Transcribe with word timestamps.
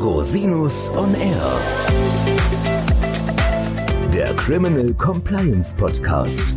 Rosinus 0.00 0.88
on 0.96 1.14
Air. 1.14 1.60
Der 4.14 4.32
Criminal 4.36 4.94
Compliance 4.94 5.74
Podcast. 5.74 6.56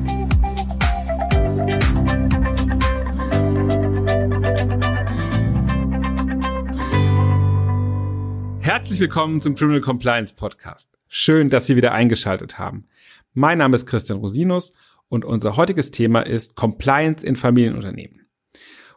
Herzlich 8.62 9.01
willkommen 9.01 9.42
zum 9.42 9.55
Criminal 9.55 9.81
Compliance 9.81 10.33
Podcast. 10.33 10.97
Schön, 11.10 11.49
dass 11.49 11.67
Sie 11.67 11.75
wieder 11.75 11.91
eingeschaltet 11.91 12.57
haben. 12.57 12.87
Mein 13.33 13.57
Name 13.57 13.75
ist 13.75 13.85
Christian 13.87 14.19
Rosinus 14.19 14.71
und 15.10 15.25
unser 15.25 15.57
heutiges 15.57 15.91
Thema 15.91 16.21
ist 16.21 16.55
Compliance 16.55 17.27
in 17.27 17.35
Familienunternehmen. 17.35 18.23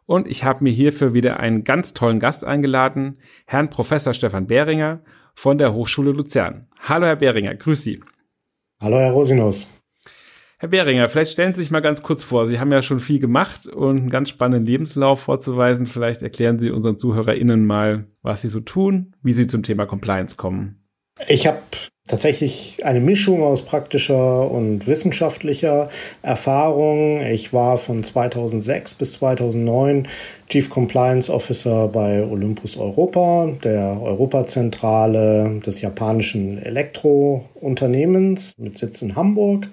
Und 0.07 0.29
ich 0.29 0.45
habe 0.45 0.65
mir 0.65 0.73
hierfür 0.73 1.15
wieder 1.15 1.41
einen 1.41 1.65
ganz 1.65 1.93
tollen 1.93 2.21
Gast 2.21 2.45
eingeladen, 2.45 3.19
Herrn 3.47 3.71
Professor 3.71 4.15
Stefan 4.15 4.47
Behringer 4.47 5.03
von 5.35 5.59
der 5.59 5.75
Hochschule 5.75 6.13
Luzern. 6.13 6.69
Hallo, 6.81 7.07
Herr 7.07 7.17
Behringer, 7.17 7.55
grüß 7.55 7.83
Sie. 7.83 8.01
Hallo, 8.81 8.99
Herr 8.99 9.13
Rosinus. 9.13 9.71
Herr 10.59 10.71
Behringer, 10.71 11.09
vielleicht 11.11 11.33
stellen 11.33 11.53
Sie 11.53 11.61
sich 11.61 11.71
mal 11.71 11.81
ganz 11.81 12.03
kurz 12.03 12.23
vor. 12.23 12.47
Sie 12.47 12.59
haben 12.59 12.73
ja 12.73 12.81
schon 12.81 13.01
viel 13.01 13.19
gemacht 13.19 13.67
und 13.67 13.99
einen 13.99 14.11
ganz 14.11 14.31
spannenden 14.31 14.65
Lebenslauf 14.65 15.21
vorzuweisen. 15.21 15.87
Vielleicht 15.87 16.23
erklären 16.23 16.59
Sie 16.59 16.71
unseren 16.71 16.99
ZuhörerInnen 16.99 17.67
mal, 17.67 18.07
was 18.23 18.41
Sie 18.41 18.49
so 18.49 18.61
tun, 18.61 19.15
wie 19.23 19.35
Sie 19.35 19.49
zum 19.49 19.63
Thema 19.63 19.85
Compliance 19.85 20.37
kommen. 20.37 20.87
Ich 21.29 21.47
habe 21.47 21.59
tatsächlich 22.07 22.85
eine 22.85 23.01
Mischung 23.01 23.43
aus 23.43 23.63
praktischer 23.63 24.51
und 24.51 24.87
wissenschaftlicher 24.87 25.89
Erfahrung. 26.23 27.21
Ich 27.23 27.53
war 27.53 27.79
von 27.79 28.05
2006 28.05 28.95
bis 28.95 29.15
2009 29.15 30.07
Chief 30.49 30.71
Compliance 30.71 31.33
Officer 31.33 31.89
bei 31.89 32.23
Olympus 32.23 32.77
Europa, 32.77 33.53
der 33.65 34.01
Europazentrale 34.01 35.61
des 35.67 35.81
japanischen 35.81 36.63
Elektrounternehmens 36.63 38.57
mit 38.57 38.79
Sitz 38.79 39.03
in 39.03 39.17
Hamburg. 39.17 39.67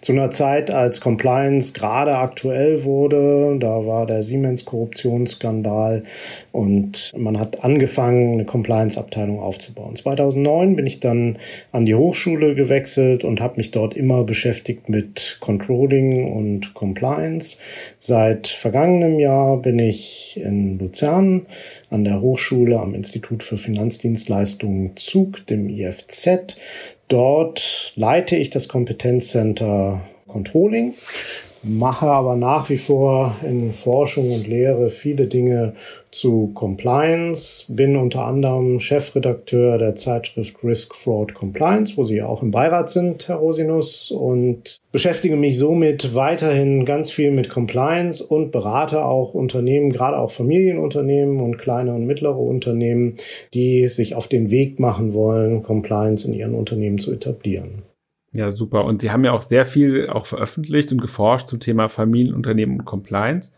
Zu 0.00 0.10
einer 0.12 0.32
Zeit, 0.32 0.72
als 0.72 1.00
Compliance 1.00 1.72
gerade 1.74 2.16
aktuell 2.16 2.82
wurde, 2.82 3.56
da 3.60 3.86
war 3.86 4.04
der 4.06 4.24
Siemens-Korruptionsskandal 4.24 6.02
und 6.50 7.12
man 7.16 7.38
hat 7.38 7.62
angefangen, 7.62 8.32
eine 8.32 8.46
Compliance-Abteilung 8.46 9.38
aufzubauen. 9.38 9.94
2009 9.94 10.74
bin 10.74 10.88
ich 10.88 10.98
dann 10.98 11.38
an 11.76 11.84
die 11.84 11.94
Hochschule 11.94 12.54
gewechselt 12.54 13.22
und 13.22 13.42
habe 13.42 13.58
mich 13.58 13.70
dort 13.70 13.94
immer 13.94 14.24
beschäftigt 14.24 14.88
mit 14.88 15.36
Controlling 15.40 16.32
und 16.32 16.72
Compliance. 16.72 17.58
Seit 17.98 18.48
vergangenem 18.48 19.20
Jahr 19.20 19.58
bin 19.58 19.78
ich 19.78 20.40
in 20.42 20.78
Luzern 20.78 21.44
an 21.90 22.04
der 22.04 22.22
Hochschule 22.22 22.80
am 22.80 22.94
Institut 22.94 23.44
für 23.44 23.58
Finanzdienstleistungen 23.58 24.96
Zug, 24.96 25.46
dem 25.48 25.68
IFZ. 25.68 26.56
Dort 27.08 27.92
leite 27.94 28.36
ich 28.36 28.48
das 28.48 28.68
Kompetenzcenter 28.68 30.00
Controlling 30.28 30.94
mache 31.66 32.06
aber 32.06 32.36
nach 32.36 32.70
wie 32.70 32.76
vor 32.76 33.36
in 33.42 33.72
Forschung 33.72 34.30
und 34.30 34.46
Lehre 34.46 34.90
viele 34.90 35.26
Dinge 35.26 35.74
zu 36.10 36.52
Compliance, 36.54 37.72
bin 37.74 37.96
unter 37.96 38.24
anderem 38.24 38.80
Chefredakteur 38.80 39.76
der 39.76 39.96
Zeitschrift 39.96 40.62
Risk 40.64 40.94
Fraud 40.94 41.34
Compliance, 41.34 41.96
wo 41.96 42.04
Sie 42.04 42.22
auch 42.22 42.42
im 42.42 42.50
Beirat 42.50 42.90
sind, 42.90 43.28
Herr 43.28 43.36
Rosinus, 43.36 44.10
und 44.10 44.78
beschäftige 44.92 45.36
mich 45.36 45.58
somit 45.58 46.14
weiterhin 46.14 46.86
ganz 46.86 47.10
viel 47.10 47.30
mit 47.32 47.50
Compliance 47.50 48.24
und 48.24 48.52
berate 48.52 49.04
auch 49.04 49.34
Unternehmen, 49.34 49.90
gerade 49.90 50.18
auch 50.18 50.30
Familienunternehmen 50.30 51.40
und 51.40 51.58
kleine 51.58 51.94
und 51.94 52.06
mittlere 52.06 52.38
Unternehmen, 52.38 53.16
die 53.52 53.88
sich 53.88 54.14
auf 54.14 54.28
den 54.28 54.50
Weg 54.50 54.80
machen 54.80 55.12
wollen, 55.12 55.62
Compliance 55.62 56.26
in 56.26 56.32
ihren 56.32 56.54
Unternehmen 56.54 56.98
zu 56.98 57.12
etablieren. 57.12 57.82
Ja, 58.36 58.50
super. 58.50 58.84
Und 58.84 59.00
Sie 59.00 59.10
haben 59.10 59.24
ja 59.24 59.32
auch 59.32 59.42
sehr 59.42 59.64
viel 59.64 60.08
auch 60.08 60.26
veröffentlicht 60.26 60.92
und 60.92 61.00
geforscht 61.00 61.48
zum 61.48 61.58
Thema 61.58 61.88
Familienunternehmen 61.88 62.80
und 62.80 62.84
Compliance. 62.84 63.52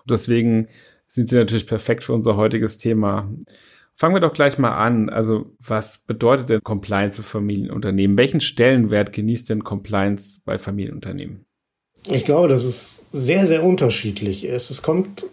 Und 0.00 0.10
deswegen 0.10 0.68
sind 1.06 1.28
Sie 1.28 1.36
natürlich 1.36 1.66
perfekt 1.66 2.04
für 2.04 2.14
unser 2.14 2.36
heutiges 2.36 2.78
Thema. 2.78 3.30
Fangen 3.96 4.14
wir 4.14 4.20
doch 4.20 4.32
gleich 4.32 4.58
mal 4.58 4.76
an. 4.76 5.10
Also, 5.10 5.52
was 5.60 5.98
bedeutet 5.98 6.48
denn 6.48 6.60
Compliance 6.62 7.16
für 7.16 7.22
Familienunternehmen? 7.22 8.16
Welchen 8.16 8.40
Stellenwert 8.40 9.12
genießt 9.12 9.50
denn 9.50 9.62
Compliance 9.62 10.40
bei 10.44 10.58
Familienunternehmen? 10.58 11.44
Ich 12.08 12.24
glaube, 12.24 12.48
dass 12.48 12.64
es 12.64 13.06
sehr, 13.12 13.46
sehr 13.46 13.62
unterschiedlich 13.62 14.44
ist. 14.44 14.70
Es 14.70 14.82
kommt 14.82 15.26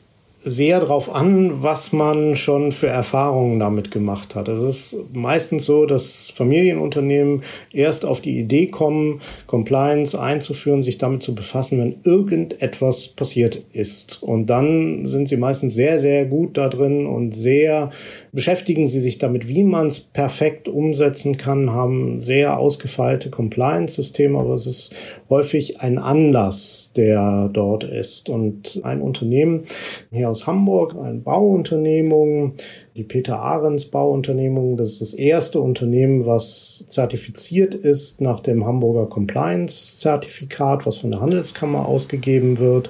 sehr 0.43 0.79
darauf 0.79 1.13
an, 1.13 1.61
was 1.61 1.93
man 1.93 2.35
schon 2.35 2.71
für 2.71 2.87
Erfahrungen 2.87 3.59
damit 3.59 3.91
gemacht 3.91 4.35
hat. 4.35 4.47
Es 4.47 4.61
ist 4.61 4.97
meistens 5.13 5.65
so, 5.65 5.85
dass 5.85 6.29
Familienunternehmen 6.29 7.43
erst 7.71 8.05
auf 8.05 8.21
die 8.21 8.39
Idee 8.39 8.67
kommen, 8.67 9.21
Compliance 9.45 10.19
einzuführen, 10.19 10.81
sich 10.81 10.97
damit 10.97 11.21
zu 11.21 11.35
befassen, 11.35 11.79
wenn 11.79 11.95
irgendetwas 12.03 13.09
passiert 13.09 13.61
ist. 13.73 14.23
Und 14.23 14.47
dann 14.47 15.05
sind 15.05 15.27
sie 15.27 15.37
meistens 15.37 15.75
sehr, 15.75 15.99
sehr 15.99 16.25
gut 16.25 16.57
da 16.57 16.69
drin 16.69 17.05
und 17.05 17.35
sehr 17.35 17.91
beschäftigen 18.33 18.85
sie 18.85 18.99
sich 18.99 19.17
damit, 19.17 19.47
wie 19.47 19.63
man 19.63 19.87
es 19.87 19.99
perfekt 19.99 20.67
umsetzen 20.67 21.37
kann, 21.37 21.71
haben 21.71 22.21
sehr 22.21 22.57
ausgefeilte 22.57 23.29
Compliance-Systeme, 23.29 24.39
aber 24.39 24.53
es 24.53 24.67
ist 24.67 24.95
häufig 25.29 25.81
ein 25.81 25.97
Anlass, 25.97 26.93
der 26.95 27.49
dort 27.51 27.83
ist. 27.83 28.29
Und 28.29 28.79
ein 28.83 29.01
Unternehmen 29.01 29.63
hier 30.11 30.29
aus 30.29 30.47
Hamburg, 30.47 30.95
eine 30.95 31.19
Bauunternehmung, 31.19 32.53
die 32.95 33.03
Peter 33.03 33.39
Ahrens 33.39 33.85
Bauunternehmung, 33.85 34.77
das 34.77 34.91
ist 34.91 35.01
das 35.01 35.13
erste 35.13 35.59
Unternehmen, 35.59 36.25
was 36.25 36.85
zertifiziert 36.89 37.73
ist 37.73 38.21
nach 38.21 38.39
dem 38.39 38.65
Hamburger 38.65 39.07
Compliance-Zertifikat, 39.07 40.85
was 40.85 40.97
von 40.97 41.11
der 41.11 41.21
Handelskammer 41.21 41.85
ausgegeben 41.85 42.59
wird. 42.59 42.89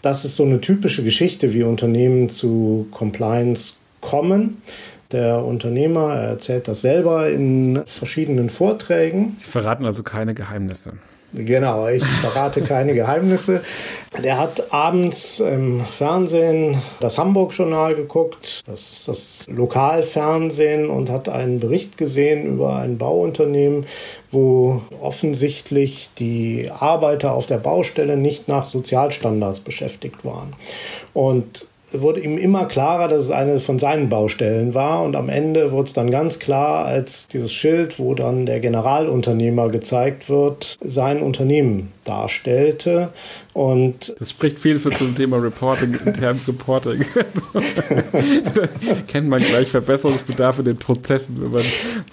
Das 0.00 0.24
ist 0.24 0.34
so 0.34 0.44
eine 0.44 0.60
typische 0.60 1.04
Geschichte, 1.04 1.54
wie 1.54 1.62
Unternehmen 1.62 2.28
zu 2.28 2.86
Compliance 2.90 3.74
kommen. 4.02 4.60
Der 5.12 5.42
Unternehmer 5.42 6.14
erzählt 6.14 6.68
das 6.68 6.82
selber 6.82 7.30
in 7.30 7.82
verschiedenen 7.86 8.50
Vorträgen. 8.50 9.36
Sie 9.38 9.50
verraten 9.50 9.86
also 9.86 10.02
keine 10.02 10.34
Geheimnisse. 10.34 10.92
Genau, 11.34 11.88
ich 11.88 12.04
verrate 12.04 12.60
keine 12.60 12.92
Geheimnisse. 12.92 13.62
Der 14.22 14.38
hat 14.38 14.70
abends 14.72 15.40
im 15.40 15.82
Fernsehen 15.86 16.82
das 17.00 17.16
Hamburg-Journal 17.16 17.94
geguckt, 17.94 18.60
das 18.66 18.90
ist 18.90 19.08
das 19.08 19.46
Lokalfernsehen, 19.48 20.90
und 20.90 21.08
hat 21.08 21.30
einen 21.30 21.58
Bericht 21.58 21.96
gesehen 21.96 22.46
über 22.46 22.76
ein 22.76 22.98
Bauunternehmen, 22.98 23.86
wo 24.30 24.82
offensichtlich 25.00 26.10
die 26.18 26.70
Arbeiter 26.70 27.32
auf 27.32 27.46
der 27.46 27.58
Baustelle 27.58 28.18
nicht 28.18 28.48
nach 28.48 28.68
Sozialstandards 28.68 29.60
beschäftigt 29.60 30.26
waren. 30.26 30.52
Und 31.14 31.66
wurde 31.94 32.20
ihm 32.20 32.38
immer 32.38 32.66
klarer, 32.66 33.08
dass 33.08 33.22
es 33.22 33.30
eine 33.30 33.60
von 33.60 33.78
seinen 33.78 34.08
Baustellen 34.08 34.74
war. 34.74 35.02
Und 35.02 35.16
am 35.16 35.28
Ende 35.28 35.72
wurde 35.72 35.88
es 35.88 35.92
dann 35.92 36.10
ganz 36.10 36.38
klar, 36.38 36.84
als 36.84 37.28
dieses 37.28 37.52
Schild, 37.52 37.98
wo 37.98 38.14
dann 38.14 38.46
der 38.46 38.60
Generalunternehmer 38.60 39.68
gezeigt 39.68 40.28
wird, 40.28 40.78
sein 40.80 41.22
Unternehmen 41.22 41.92
darstellte. 42.04 43.10
Und 43.54 44.14
das 44.18 44.30
spricht 44.30 44.58
viel 44.58 44.78
für 44.78 44.90
zum 44.90 45.14
Thema 45.14 45.36
Reporting, 45.36 45.94
intern 46.06 46.40
Reporting. 46.48 47.04
kennt 49.08 49.28
man 49.28 49.42
gleich 49.42 49.68
Verbesserungsbedarf 49.68 50.60
in 50.60 50.64
den 50.64 50.76
Prozessen, 50.78 51.36
wenn 51.38 51.50
man 51.50 51.64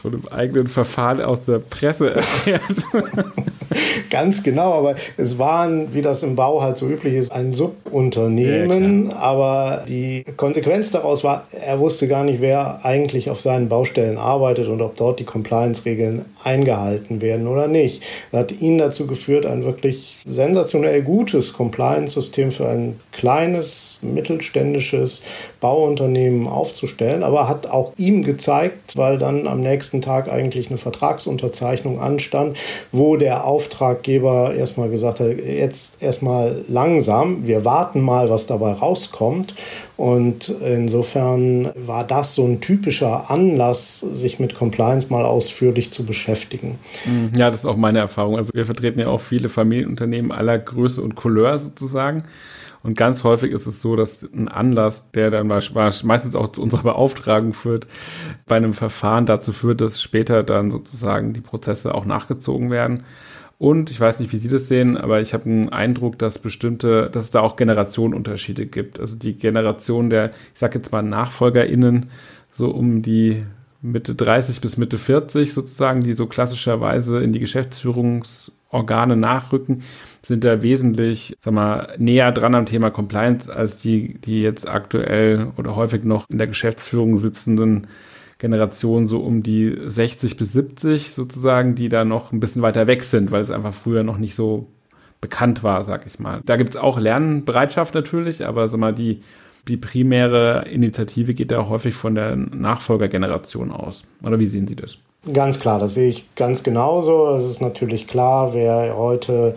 von 0.01 0.13
einem 0.13 0.27
eigenen 0.31 0.67
Verfahren 0.67 1.21
aus 1.21 1.45
der 1.45 1.59
Presse 1.59 2.13
erfährt. 2.15 2.61
Ganz 4.09 4.43
genau, 4.43 4.73
aber 4.73 4.95
es 5.17 5.37
waren, 5.37 5.93
wie 5.93 6.01
das 6.01 6.23
im 6.23 6.35
Bau 6.35 6.61
halt 6.61 6.77
so 6.77 6.87
üblich 6.89 7.13
ist, 7.13 7.31
ein 7.31 7.53
Subunternehmen. 7.53 9.09
Ja, 9.09 9.15
aber 9.17 9.85
die 9.87 10.25
Konsequenz 10.35 10.91
daraus 10.91 11.23
war, 11.23 11.45
er 11.51 11.79
wusste 11.79 12.07
gar 12.07 12.23
nicht, 12.23 12.41
wer 12.41 12.83
eigentlich 12.83 13.29
auf 13.29 13.41
seinen 13.41 13.69
Baustellen 13.69 14.17
arbeitet 14.17 14.67
und 14.67 14.81
ob 14.81 14.95
dort 14.97 15.19
die 15.19 15.25
Compliance-Regeln 15.25 16.25
eingehalten 16.43 17.21
werden 17.21 17.47
oder 17.47 17.67
nicht. 17.67 18.01
Das 18.31 18.41
hat 18.41 18.51
ihn 18.59 18.77
dazu 18.77 19.05
geführt, 19.05 19.45
ein 19.45 19.63
wirklich 19.63 20.17
sensationell 20.25 21.01
gutes 21.31 21.53
Compliance-System 21.53 22.51
für 22.51 22.67
ein 22.67 22.99
kleines, 23.11 23.99
mittelständisches 24.01 25.21
Bauunternehmen 25.61 26.47
aufzustellen, 26.47 27.23
aber 27.23 27.47
hat 27.47 27.67
auch 27.67 27.93
ihm 27.97 28.23
gezeigt, 28.23 28.97
weil 28.97 29.17
dann 29.17 29.47
am 29.47 29.61
nächsten 29.61 30.01
Tag 30.01 30.29
eigentlich 30.29 30.69
eine 30.69 30.77
Vertragsunterzeichnung 30.77 31.99
anstand, 31.99 32.57
wo 32.91 33.15
der 33.15 33.45
Auftraggeber 33.45 34.55
erstmal 34.55 34.89
gesagt 34.89 35.19
hat, 35.19 35.37
jetzt 35.37 36.01
erstmal 36.01 36.63
langsam, 36.67 37.45
wir 37.45 37.63
warten 37.63 38.01
mal, 38.01 38.29
was 38.29 38.47
dabei 38.47 38.73
rauskommt. 38.73 39.55
Und 39.99 40.47
insofern 40.47 41.71
war 41.75 42.05
das 42.05 42.33
so 42.33 42.45
ein 42.45 42.61
typischer 42.61 43.29
Anlass, 43.29 43.99
sich 43.99 44.39
mit 44.39 44.55
Compliance 44.55 45.09
mal 45.09 45.25
ausführlich 45.25 45.91
zu 45.91 46.05
beschäftigen. 46.05 46.79
Mhm. 47.05 47.33
Ja, 47.35 47.51
das 47.51 47.65
ist 47.65 47.69
auch 47.69 47.75
meine 47.75 47.99
Erfahrung. 47.99 48.37
Also 48.37 48.51
wir 48.53 48.65
vertreten 48.65 49.01
ja 49.01 49.07
auch 49.07 49.19
viele 49.19 49.49
Familienunternehmen 49.49 50.31
aller 50.31 50.57
Größe 50.57 51.01
und 51.01 51.15
Couleur 51.15 51.59
sozusagen. 51.59 52.23
Und 52.81 52.95
ganz 52.95 53.25
häufig 53.25 53.51
ist 53.51 53.65
es 53.65 53.81
so, 53.81 53.97
dass 53.97 54.23
ein 54.23 54.47
Anlass, 54.47 55.11
der 55.11 55.31
dann 55.31 55.47
meistens 55.47 56.33
auch 56.33 56.47
zu 56.47 56.61
unserer 56.61 56.83
Beauftragung 56.83 57.51
führt, 57.51 57.85
bei 58.47 58.55
einem 58.55 58.73
Verfahren 58.73 59.25
dazu 59.25 59.51
führt, 59.51 59.81
dass 59.81 60.01
später 60.01 60.43
dann 60.43 60.71
sozusagen 60.71 61.33
die 61.33 61.41
Prozesse 61.41 61.93
auch 61.93 62.05
nachgezogen 62.05 62.71
werden. 62.71 63.03
Und 63.59 63.91
ich 63.91 63.99
weiß 63.99 64.19
nicht, 64.19 64.31
wie 64.31 64.37
Sie 64.37 64.47
das 64.47 64.69
sehen, 64.69 64.95
aber 64.95 65.19
ich 65.19 65.33
habe 65.33 65.45
einen 65.45 65.67
Eindruck, 65.67 66.17
dass 66.17 66.39
bestimmte, 66.39 67.09
dass 67.11 67.25
es 67.25 67.31
da 67.31 67.41
auch 67.41 67.57
Generationenunterschiede 67.57 68.65
gibt. 68.65 69.01
Also 69.01 69.17
die 69.17 69.33
Generation 69.33 70.09
der, 70.09 70.31
ich 70.53 70.59
sage 70.59 70.79
jetzt 70.79 70.93
mal 70.93 71.01
NachfolgerInnen, 71.03 72.09
so 72.53 72.69
um 72.69 73.01
die 73.01 73.43
Mitte 73.81 74.15
30 74.15 74.61
bis 74.61 74.77
Mitte 74.77 74.97
40 74.97 75.53
sozusagen, 75.53 75.99
die 75.99 76.13
so 76.13 76.25
klassischerweise 76.25 77.21
in 77.21 77.33
die 77.33 77.39
Geschäftsführungsorgane 77.39 79.17
nachrücken, 79.17 79.83
sind 80.21 80.45
da 80.45 80.61
wesentlich, 80.61 81.35
sag 81.41 81.53
mal, 81.53 81.95
näher 81.97 82.31
dran 82.31 82.55
am 82.55 82.65
Thema 82.65 82.91
Compliance 82.91 83.53
als 83.53 83.81
die, 83.81 84.19
die 84.21 84.41
jetzt 84.41 84.69
aktuell 84.69 85.51
oder 85.57 85.75
häufig 85.75 86.05
noch 86.05 86.29
in 86.29 86.37
der 86.37 86.47
Geschäftsführung 86.47 87.17
sitzenden 87.17 87.87
Generation 88.39 89.05
so 89.05 89.19
um 89.19 89.43
die 89.43 89.77
60 89.85 90.37
bis 90.37 90.53
70 90.53 91.11
sozusagen, 91.11 91.75
die 91.75 91.89
da 91.89 92.05
noch 92.05 92.31
ein 92.31 92.39
bisschen 92.39 92.61
weiter 92.61 92.87
weg 92.87 93.03
sind, 93.03 93.31
weil 93.31 93.41
es 93.41 93.51
einfach 93.51 93.73
früher 93.73 94.03
noch 94.03 94.17
nicht 94.17 94.33
so 94.33 94.67
bekannt 95.21 95.61
war, 95.61 95.83
sag 95.83 96.07
ich 96.07 96.19
mal. 96.19 96.41
Da 96.45 96.55
gibt 96.55 96.71
es 96.71 96.77
auch 96.77 96.97
Lernbereitschaft 96.97 97.93
natürlich, 97.93 98.45
aber 98.45 98.69
sag 98.69 98.79
mal, 98.79 98.95
die, 98.95 99.21
die 99.67 99.75
primäre 99.75 100.65
Initiative 100.69 101.33
geht 101.33 101.51
da 101.51 101.67
häufig 101.67 101.93
von 101.93 102.15
der 102.15 102.37
Nachfolgergeneration 102.37 103.71
aus. 103.71 104.05
Oder 104.23 104.39
wie 104.39 104.47
sehen 104.47 104.67
Sie 104.67 104.77
das? 104.77 104.97
Ganz 105.33 105.59
klar, 105.59 105.79
das 105.79 105.95
sehe 105.95 106.07
ich 106.07 106.33
ganz 106.35 106.63
genauso. 106.63 107.35
Es 107.35 107.43
ist 107.43 107.61
natürlich 107.61 108.07
klar, 108.07 108.53
wer 108.53 108.95
heute 108.95 109.55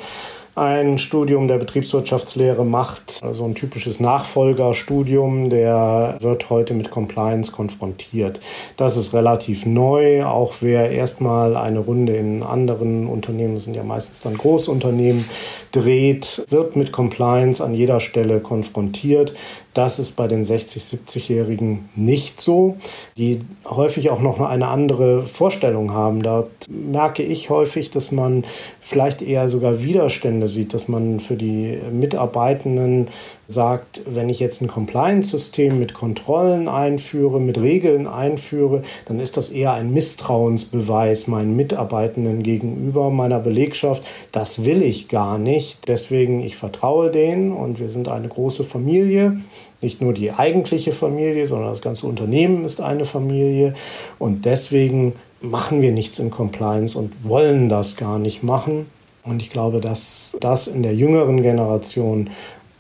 ein 0.54 0.98
Studium 0.98 1.48
der 1.48 1.56
Betriebswirtschaftslehre 1.56 2.64
macht, 2.64 3.20
also 3.22 3.44
ein 3.44 3.54
typisches 3.54 4.00
Nachfolgerstudium, 4.00 5.48
der 5.48 6.18
wird 6.20 6.50
heute 6.50 6.74
mit 6.74 6.90
Compliance 6.90 7.50
konfrontiert. 7.50 8.40
Das 8.76 8.96
ist 8.96 9.14
relativ 9.14 9.64
neu. 9.64 10.24
Auch 10.24 10.56
wer 10.60 10.90
erstmal 10.90 11.56
eine 11.56 11.78
Runde 11.78 12.16
in 12.16 12.42
anderen 12.42 13.06
Unternehmen, 13.06 13.54
das 13.54 13.64
sind 13.64 13.74
ja 13.74 13.84
meistens 13.84 14.20
dann 14.20 14.36
Großunternehmen, 14.36 15.24
dreht, 15.72 16.44
wird 16.50 16.76
mit 16.76 16.92
Compliance 16.92 17.64
an 17.64 17.74
jeder 17.74 18.00
Stelle 18.00 18.40
konfrontiert. 18.40 19.32
Das 19.74 19.98
ist 19.98 20.16
bei 20.16 20.28
den 20.28 20.44
60-, 20.44 20.96
70-Jährigen 21.08 21.88
nicht 21.94 22.40
so, 22.40 22.76
die 23.16 23.40
häufig 23.64 24.10
auch 24.10 24.20
noch 24.20 24.38
eine 24.40 24.68
andere 24.68 25.22
Vorstellung 25.22 25.92
haben. 25.92 26.22
Da 26.22 26.44
merke 26.68 27.22
ich 27.22 27.48
häufig, 27.48 27.90
dass 27.90 28.12
man 28.12 28.44
vielleicht 28.82 29.22
eher 29.22 29.48
sogar 29.48 29.82
Widerstände 29.82 30.46
sieht, 30.46 30.74
dass 30.74 30.88
man 30.88 31.20
für 31.20 31.36
die 31.36 31.78
Mitarbeitenden 31.90 33.08
sagt, 33.52 34.02
wenn 34.06 34.28
ich 34.28 34.40
jetzt 34.40 34.60
ein 34.60 34.68
Compliance-System 34.68 35.78
mit 35.78 35.94
Kontrollen 35.94 36.68
einführe, 36.68 37.40
mit 37.40 37.58
Regeln 37.58 38.06
einführe, 38.06 38.82
dann 39.06 39.20
ist 39.20 39.36
das 39.36 39.50
eher 39.50 39.72
ein 39.72 39.92
Misstrauensbeweis 39.92 41.28
meinen 41.28 41.54
Mitarbeitenden 41.54 42.42
gegenüber, 42.42 43.10
meiner 43.10 43.38
Belegschaft. 43.38 44.02
Das 44.32 44.64
will 44.64 44.82
ich 44.82 45.08
gar 45.08 45.38
nicht. 45.38 45.86
Deswegen, 45.86 46.40
ich 46.40 46.56
vertraue 46.56 47.10
denen 47.10 47.52
und 47.52 47.78
wir 47.78 47.88
sind 47.88 48.08
eine 48.08 48.28
große 48.28 48.64
Familie. 48.64 49.40
Nicht 49.80 50.00
nur 50.00 50.14
die 50.14 50.32
eigentliche 50.32 50.92
Familie, 50.92 51.46
sondern 51.46 51.70
das 51.70 51.82
ganze 51.82 52.06
Unternehmen 52.06 52.64
ist 52.64 52.80
eine 52.80 53.04
Familie. 53.04 53.74
Und 54.18 54.44
deswegen 54.44 55.12
machen 55.40 55.82
wir 55.82 55.92
nichts 55.92 56.18
in 56.18 56.30
Compliance 56.30 56.98
und 56.98 57.12
wollen 57.24 57.68
das 57.68 57.96
gar 57.96 58.18
nicht 58.18 58.42
machen. 58.42 58.86
Und 59.24 59.40
ich 59.40 59.50
glaube, 59.50 59.80
dass 59.80 60.36
das 60.40 60.66
in 60.66 60.82
der 60.82 60.94
jüngeren 60.94 61.42
Generation 61.42 62.30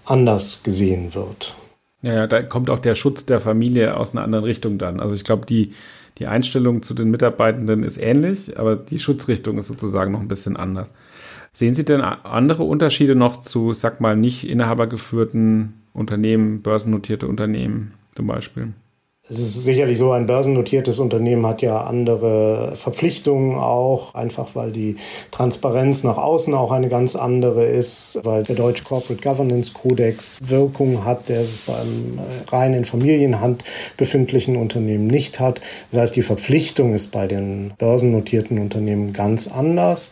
anders 0.04 0.62
gesehen 0.62 1.14
wird. 1.14 1.54
Ja, 2.02 2.14
ja, 2.14 2.26
da 2.26 2.42
kommt 2.42 2.68
auch 2.68 2.80
der 2.80 2.94
Schutz 2.94 3.26
der 3.26 3.40
Familie 3.40 3.96
aus 3.96 4.12
einer 4.12 4.24
anderen 4.24 4.44
Richtung 4.44 4.78
dann. 4.78 5.00
Also 5.00 5.14
ich 5.14 5.24
glaube, 5.24 5.46
die, 5.46 5.72
die 6.18 6.26
Einstellung 6.26 6.82
zu 6.82 6.94
den 6.94 7.10
Mitarbeitenden 7.10 7.84
ist 7.84 7.96
ähnlich, 7.96 8.58
aber 8.58 8.74
die 8.76 8.98
Schutzrichtung 8.98 9.58
ist 9.58 9.68
sozusagen 9.68 10.12
noch 10.12 10.20
ein 10.20 10.28
bisschen 10.28 10.56
anders. 10.56 10.92
Sehen 11.52 11.74
Sie 11.74 11.84
denn 11.84 12.00
andere 12.00 12.64
Unterschiede 12.64 13.14
noch 13.14 13.40
zu, 13.40 13.72
sag 13.72 14.00
mal, 14.00 14.16
nicht 14.16 14.48
inhabergeführten 14.48 15.82
Unternehmen, 15.92 16.62
börsennotierte 16.62 17.28
Unternehmen 17.28 17.92
zum 18.16 18.26
Beispiel? 18.26 18.72
Es 19.28 19.38
ist 19.38 19.62
sicherlich 19.62 19.98
so, 19.98 20.10
ein 20.10 20.26
börsennotiertes 20.26 20.98
Unternehmen 20.98 21.46
hat 21.46 21.62
ja 21.62 21.82
andere 21.82 22.74
Verpflichtungen 22.74 23.56
auch, 23.56 24.16
einfach 24.16 24.48
weil 24.54 24.72
die 24.72 24.96
Transparenz 25.30 26.02
nach 26.02 26.18
außen 26.18 26.52
auch 26.54 26.72
eine 26.72 26.88
ganz 26.88 27.14
andere 27.14 27.64
ist, 27.64 28.18
weil 28.24 28.42
der 28.42 28.56
deutsche 28.56 28.82
Corporate 28.82 29.22
Governance 29.22 29.72
Kodex 29.74 30.40
Wirkung 30.44 31.04
hat, 31.04 31.28
der 31.28 31.42
es 31.42 31.66
beim 31.68 32.18
rein 32.48 32.74
in 32.74 32.84
Familienhand 32.84 33.62
befindlichen 33.96 34.56
Unternehmen 34.56 35.06
nicht 35.06 35.38
hat. 35.38 35.60
Das 35.92 36.00
heißt, 36.00 36.16
die 36.16 36.22
Verpflichtung 36.22 36.92
ist 36.92 37.12
bei 37.12 37.28
den 37.28 37.74
börsennotierten 37.78 38.58
Unternehmen 38.58 39.12
ganz 39.12 39.46
anders. 39.46 40.10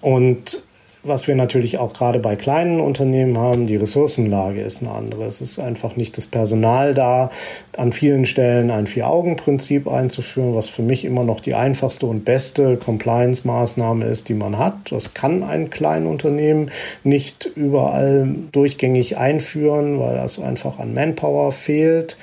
Und 0.00 0.63
was 1.04 1.28
wir 1.28 1.34
natürlich 1.34 1.78
auch 1.78 1.92
gerade 1.92 2.18
bei 2.18 2.34
kleinen 2.34 2.80
Unternehmen 2.80 3.38
haben, 3.38 3.66
die 3.66 3.76
Ressourcenlage 3.76 4.62
ist 4.62 4.82
eine 4.82 4.90
andere. 4.90 5.24
Es 5.24 5.40
ist 5.40 5.58
einfach 5.58 5.96
nicht 5.96 6.16
das 6.16 6.26
Personal 6.26 6.94
da, 6.94 7.30
an 7.76 7.92
vielen 7.92 8.24
Stellen 8.24 8.70
ein 8.70 8.86
Vier-Augen-Prinzip 8.86 9.86
einzuführen, 9.88 10.54
was 10.54 10.68
für 10.68 10.82
mich 10.82 11.04
immer 11.04 11.24
noch 11.24 11.40
die 11.40 11.54
einfachste 11.54 12.06
und 12.06 12.24
beste 12.24 12.76
Compliance-Maßnahme 12.76 14.06
ist, 14.06 14.28
die 14.28 14.34
man 14.34 14.58
hat. 14.58 14.90
Das 14.90 15.14
kann 15.14 15.42
ein 15.42 15.70
kleines 15.70 16.08
Unternehmen 16.08 16.70
nicht 17.02 17.46
überall 17.54 18.28
durchgängig 18.52 19.18
einführen, 19.18 20.00
weil 20.00 20.16
das 20.16 20.38
einfach 20.38 20.78
an 20.78 20.94
Manpower 20.94 21.52
fehlt. 21.52 22.16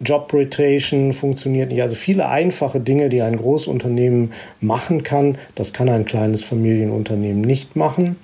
Job 0.00 0.32
Rotation 0.32 1.12
funktioniert 1.12 1.70
nicht. 1.70 1.82
Also 1.82 1.94
viele 1.94 2.28
einfache 2.28 2.80
Dinge, 2.80 3.08
die 3.08 3.22
ein 3.22 3.36
Großunternehmen 3.36 4.32
machen 4.60 5.02
kann, 5.02 5.38
das 5.54 5.72
kann 5.72 5.88
ein 5.88 6.04
kleines 6.04 6.42
Familienunternehmen 6.42 7.40
nicht 7.40 7.76
machen. 7.76 8.16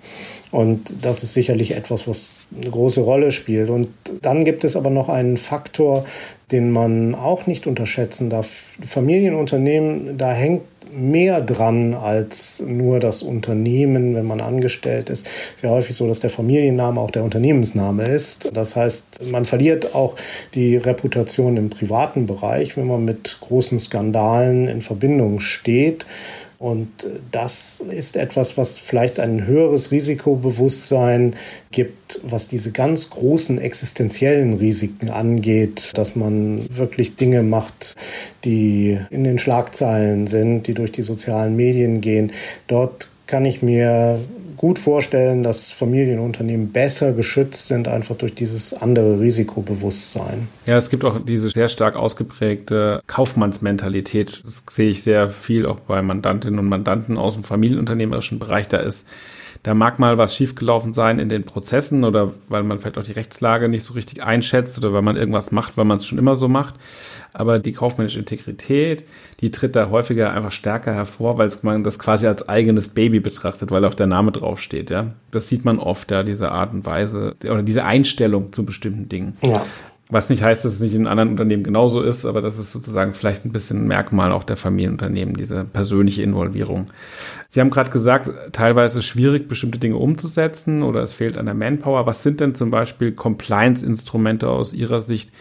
Und 0.53 0.97
das 1.03 1.23
ist 1.23 1.33
sicherlich 1.33 1.75
etwas, 1.75 2.07
was 2.07 2.35
eine 2.55 2.71
große 2.71 3.01
Rolle 3.01 3.33
spielt. 3.33 3.71
Und 3.71 3.89
dann 4.21 4.45
gibt 4.45 4.65
es 4.65 4.77
aber 4.77 4.91
noch 4.91 5.09
einen 5.09 5.39
Faktor, 5.39 6.05
den 6.53 6.71
man 6.71 7.15
auch 7.15 7.47
nicht 7.47 7.67
unterschätzen 7.67 8.29
darf. 8.29 8.49
Familienunternehmen, 8.87 10.19
da 10.19 10.33
hängt 10.33 10.63
mehr 10.95 11.41
dran 11.41 11.95
als 11.95 12.61
nur 12.61 13.01
das 13.01 13.23
Unternehmen, 13.23 14.15
wenn 14.15 14.27
man 14.27 14.41
angestellt 14.41 15.09
ist. 15.09 15.27
Es 15.27 15.55
ist 15.57 15.63
ja 15.63 15.71
häufig 15.71 15.97
so, 15.97 16.07
dass 16.07 16.21
der 16.21 16.31
Familienname 16.31 17.01
auch 17.01 17.11
der 17.11 17.25
Unternehmensname 17.25 18.05
ist. 18.05 18.51
Das 18.55 18.77
heißt, 18.77 19.31
man 19.31 19.45
verliert 19.45 19.95
auch 19.95 20.17
die 20.55 20.77
Reputation 20.77 21.57
im 21.57 21.71
privaten 21.71 22.27
Bereich, 22.27 22.77
wenn 22.77 22.87
man 22.87 23.05
mit 23.05 23.39
großen 23.41 23.81
Skandalen 23.81 24.69
in 24.69 24.83
Verbindung 24.83 25.41
steht. 25.41 26.05
Und 26.63 27.09
das 27.33 27.83
ist 27.91 28.15
etwas, 28.15 28.57
was 28.57 28.79
vielleicht 28.79 29.19
ein 29.19 29.49
höheres 29.49 29.91
Risikobewusstsein 29.91 31.35
gibt, 31.73 32.21
was 32.23 32.47
diese 32.47 32.71
ganz 32.71 33.11
großen 33.11 33.61
existenziellen 33.61 34.55
Risiken 34.55 35.11
angeht, 35.11 35.91
dass 35.97 36.15
man 36.15 36.65
wirklich 36.73 37.17
Dinge 37.17 37.43
macht, 37.43 37.97
die 38.45 38.97
in 39.11 39.25
den 39.25 39.41
Schlagzeilen 39.41 40.29
sind, 40.29 40.69
die 40.69 40.75
durch 40.75 40.93
die 40.93 41.03
sozialen 41.03 41.57
Medien 41.57 42.01
gehen. 42.01 42.31
Dort 42.69 43.11
kann 43.27 43.45
ich 43.45 43.61
mir 43.63 44.21
gut 44.63 44.79
vorstellen, 44.79 45.43
dass 45.43 45.73
Familienunternehmen 45.73 46.71
besser 46.71 47.13
geschützt 47.15 47.67
sind, 47.67 47.89
einfach 47.89 48.15
durch 48.15 48.33
dieses 48.33 48.73
andere 48.73 49.19
Risikobewusstsein. 49.19 50.47
Ja, 50.67 50.79
es 50.79 50.89
gibt 50.89 51.05
auch 51.05 51.19
diese 51.19 51.51
sehr 51.51 51.69
stark 51.69 51.97
ausgeprägte 51.97 53.03
Kaufmannsmentalität. 53.09 54.41
Das 54.45 54.63
sehe 54.71 54.91
ich 54.91 55.03
sehr 55.03 55.31
viel 55.31 55.67
auch 55.67 55.81
bei 55.81 56.01
Mandantinnen 56.01 56.61
und 56.61 56.69
Mandanten 56.69 57.19
aus 57.19 57.35
dem 57.35 57.43
familienunternehmerischen 57.43 58.39
Bereich. 58.39 58.69
Da 58.69 58.77
ist 58.77 59.05
da 59.63 59.75
mag 59.75 60.01
mal 60.01 60.19
was 60.19 60.35
schiefgelaufen 60.35 60.93
sein 60.93 61.21
in 61.21 61.29
den 61.29 61.45
Prozessen 61.45 62.03
oder 62.03 62.33
weil 62.49 62.65
man 62.65 62.81
vielleicht 62.81 62.99
auch 62.99 63.05
die 63.05 63.13
Rechtslage 63.13 63.69
nicht 63.69 63.85
so 63.85 63.95
richtig 63.95 64.23
einschätzt 64.23 64.77
oder 64.77 64.93
weil 64.93 65.03
man 65.03 65.17
irgendwas 65.17 65.53
macht, 65.53 65.77
weil 65.77 65.85
man 65.85 65.99
es 65.99 66.07
schon 66.07 66.19
immer 66.19 66.35
so 66.35 66.49
macht. 66.49 66.75
Aber 67.33 67.61
die 67.61 67.73
kaufmännische 67.73 68.19
Integrität, 68.19 69.05
die 69.41 69.51
tritt 69.53 69.77
da 69.77 69.89
häufiger 69.89 70.33
einfach 70.33 70.51
stärker 70.51 70.93
hervor, 70.93 71.39
weil 71.39 71.51
man 71.63 71.85
das 71.85 71.99
quasi 71.99 72.27
als 72.27 72.49
eigenes 72.49 72.89
Baby 72.89 73.21
betrachtet, 73.21 73.71
weil 73.71 73.85
auch 73.85 73.95
der 73.95 74.09
Name 74.09 74.33
draufsteht, 74.33 74.91
ja. 74.91 75.13
Das 75.31 75.49
sieht 75.49 75.65
man 75.65 75.79
oft, 75.79 76.11
ja, 76.11 76.25
diese 76.25 76.51
Art 76.51 76.75
und 76.75 76.85
Weise 76.85 77.37
oder 77.45 77.63
diese 77.63 77.85
Einstellung 77.85 78.53
zu 78.53 78.65
bestimmten 78.65 79.09
Dingen. 79.09 79.37
Ja. 79.43 79.65
Was 80.09 80.29
nicht 80.29 80.43
heißt, 80.43 80.65
dass 80.65 80.75
es 80.75 80.81
nicht 80.81 80.95
in 80.95 81.07
anderen 81.07 81.31
Unternehmen 81.31 81.63
genauso 81.63 82.03
ist, 82.03 82.27
aber 82.27 82.43
das 82.43 82.59
ist 82.59 82.73
sozusagen 82.73 83.15
vielleicht 83.15 83.45
ein 83.45 83.53
bisschen 83.53 83.79
ein 83.79 83.87
Merkmal 83.87 84.33
auch 84.33 84.45
der 84.45 84.57
Familienunternehmen, 84.59 85.35
diese 85.35 85.65
persönliche 85.65 86.23
Involvierung. 86.23 86.87
Sie 87.49 87.61
haben 87.61 87.71
gerade 87.71 87.91
gesagt, 87.91 88.31
teilweise 88.53 89.01
schwierig, 89.01 89.49
bestimmte 89.49 89.79
Dinge 89.79 89.97
umzusetzen 89.97 90.83
oder 90.83 91.03
es 91.03 91.15
fehlt 91.15 91.39
an 91.39 91.47
der 91.47 91.55
Manpower. 91.55 92.05
Was 92.05 92.23
sind 92.23 92.41
denn 92.41 92.55
zum 92.55 92.71
Beispiel 92.71 93.13
Compliance-Instrumente 93.13 94.49
aus 94.49 94.75
Ihrer 94.75 95.01
Sicht, 95.01 95.33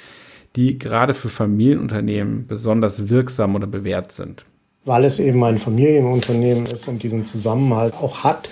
die 0.56 0.80
gerade 0.80 1.16
für 1.16 1.30
Familienunternehmen 1.30 2.48
besonders 2.48 3.10
wirksam 3.10 3.56
oder 3.56 3.68
bewährt 3.68 4.12
sind? 4.12 4.46
Weil 4.84 5.06
es 5.06 5.20
eben 5.20 5.44
ein 5.44 5.60
Familienunternehmen 5.60 6.66
ist 6.66 6.88
und 6.88 7.04
diesen 7.04 7.24
Zusammenhalt 7.24 7.94
auch 7.96 8.24
hat. 8.24 8.50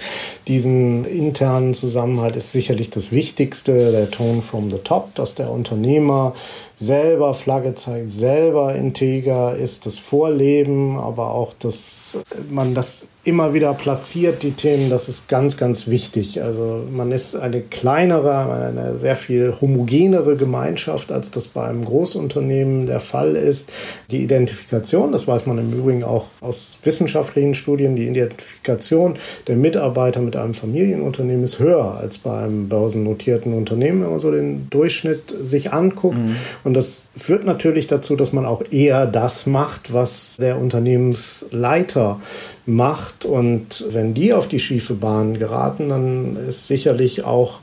Diesen 0.48 1.05
internen 1.05 1.74
Zusammenhalt 1.74 2.36
ist 2.36 2.51
sicherlich 2.51 2.89
das 2.89 3.12
Wichtigste, 3.12 3.91
der 3.91 4.12
Tone 4.12 4.41
from 4.41 4.69
the 4.69 4.77
top, 4.77 5.15
dass 5.15 5.36
der 5.36 5.50
Unternehmer 5.50 6.36
selber 6.79 7.33
Flagge 7.33 7.75
zeigt, 7.75 8.12
selber 8.12 8.74
integer 8.74 9.55
ist, 9.55 9.86
das 9.86 10.00
Vorleben, 10.00 10.98
aber 10.98 11.31
auch, 11.31 11.53
dass 11.59 12.17
man 12.50 12.74
das 12.74 13.05
immer 13.25 13.53
wieder 13.53 13.74
platziert, 13.74 14.43
die 14.43 14.51
Themen, 14.51 14.89
das 14.89 15.09
ist 15.09 15.27
ganz, 15.27 15.57
ganz 15.57 15.88
wichtig. 15.88 16.41
Also 16.41 16.83
man 16.89 17.12
ist 17.12 17.36
eine 17.36 17.59
kleinere, 17.59 18.50
eine 18.50 18.98
sehr 18.98 19.17
viel 19.17 19.53
homogenere 19.59 20.38
Gemeinschaft, 20.38 21.12
als 21.12 21.29
das 21.29 21.50
bei 21.50 21.65
einem 21.65 21.83
Großunternehmen 21.83 22.86
der 22.86 23.01
Fall 23.01 23.36
ist. 23.36 23.71
Die 24.09 24.24
Identifikation, 24.24 25.12
das 25.12 25.27
weiß 25.27 25.48
man 25.48 25.57
im 25.57 25.74
Übrigen 25.74 26.03
auch 26.05 26.27
aus 26.39 26.77
wissenschaftlichen 26.83 27.55
Studien, 27.55 27.98
die 27.98 28.07
Identifikation 28.07 29.17
der 29.48 29.57
Mitarbeiter 29.57 30.21
mit 30.21 30.38
einem 30.38 30.53
Familienunternehmen 30.53 31.43
ist 31.43 31.59
höher 31.59 31.95
als 31.95 32.19
bei 32.19 32.39
einem 32.39 32.69
börsennotierten 32.69 33.53
Unternehmen, 33.53 34.01
wenn 34.01 34.12
man 34.12 34.19
so 34.19 34.31
den 34.31 34.69
Durchschnitt 34.69 35.36
sich 35.39 35.74
anguckt. 35.74 36.17
Mhm. 36.17 36.38
Und 36.69 36.75
das 36.75 37.07
führt 37.17 37.45
natürlich 37.45 37.88
dazu, 37.88 38.15
dass 38.15 38.31
man 38.31 38.45
auch 38.45 38.61
eher 38.69 39.07
das 39.07 39.47
macht, 39.47 39.91
was 39.91 40.38
der 40.39 40.59
Unternehmensleiter 40.59 42.21
macht. 42.67 43.25
Und 43.25 43.88
wenn 43.89 44.13
die 44.13 44.33
auf 44.33 44.47
die 44.47 44.59
schiefe 44.59 44.93
Bahn 44.93 45.39
geraten, 45.39 45.89
dann 45.89 46.35
ist 46.35 46.67
sicherlich 46.67 47.23
auch 47.23 47.57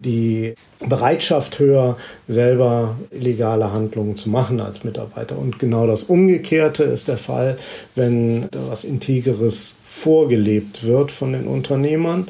die 0.00 0.52
Bereitschaft 0.86 1.58
höher, 1.58 1.96
selber 2.28 2.96
illegale 3.10 3.72
Handlungen 3.72 4.16
zu 4.16 4.28
machen 4.28 4.60
als 4.60 4.84
Mitarbeiter. 4.84 5.38
Und 5.38 5.58
genau 5.58 5.86
das 5.86 6.02
Umgekehrte 6.02 6.82
ist 6.82 7.08
der 7.08 7.16
Fall, 7.16 7.56
wenn 7.94 8.46
was 8.68 8.84
Integeres 8.84 9.78
vorgelebt 9.88 10.84
wird 10.84 11.12
von 11.12 11.32
den 11.32 11.46
Unternehmern. 11.46 12.28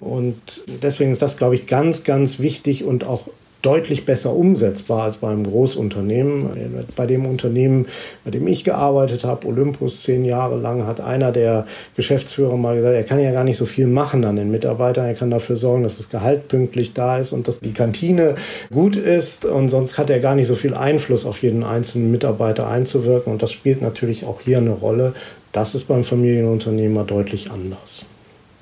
Und 0.00 0.64
deswegen 0.82 1.12
ist 1.12 1.22
das, 1.22 1.36
glaube 1.36 1.54
ich, 1.54 1.68
ganz, 1.68 2.02
ganz 2.02 2.40
wichtig 2.40 2.82
und 2.82 3.04
auch 3.04 3.28
deutlich 3.62 4.06
besser 4.06 4.34
umsetzbar 4.34 5.02
als 5.02 5.16
beim 5.16 5.44
Großunternehmen. 5.44 6.84
Bei 6.96 7.06
dem 7.06 7.26
Unternehmen, 7.26 7.86
bei 8.24 8.30
dem 8.30 8.46
ich 8.46 8.64
gearbeitet 8.64 9.24
habe, 9.24 9.46
Olympus 9.48 10.02
zehn 10.02 10.24
Jahre 10.24 10.56
lang, 10.58 10.86
hat 10.86 11.00
einer 11.00 11.32
der 11.32 11.66
Geschäftsführer 11.96 12.56
mal 12.56 12.76
gesagt, 12.76 12.94
er 12.94 13.02
kann 13.02 13.20
ja 13.20 13.32
gar 13.32 13.44
nicht 13.44 13.56
so 13.56 13.66
viel 13.66 13.86
machen 13.86 14.24
an 14.24 14.36
den 14.36 14.50
Mitarbeitern. 14.50 15.06
Er 15.06 15.14
kann 15.14 15.30
dafür 15.30 15.56
sorgen, 15.56 15.82
dass 15.82 15.96
das 15.96 16.08
Gehalt 16.08 16.48
pünktlich 16.48 16.94
da 16.94 17.18
ist 17.18 17.32
und 17.32 17.48
dass 17.48 17.60
die 17.60 17.72
Kantine 17.72 18.36
gut 18.70 18.96
ist. 18.96 19.44
Und 19.44 19.70
sonst 19.70 19.98
hat 19.98 20.10
er 20.10 20.20
gar 20.20 20.36
nicht 20.36 20.46
so 20.46 20.54
viel 20.54 20.74
Einfluss 20.74 21.26
auf 21.26 21.42
jeden 21.42 21.64
einzelnen 21.64 22.12
Mitarbeiter 22.12 22.68
einzuwirken. 22.68 23.32
Und 23.32 23.42
das 23.42 23.52
spielt 23.52 23.82
natürlich 23.82 24.24
auch 24.24 24.40
hier 24.40 24.58
eine 24.58 24.70
Rolle. 24.70 25.14
Das 25.52 25.74
ist 25.74 25.84
beim 25.84 26.04
Familienunternehmer 26.04 27.04
deutlich 27.04 27.50
anders. 27.50 28.06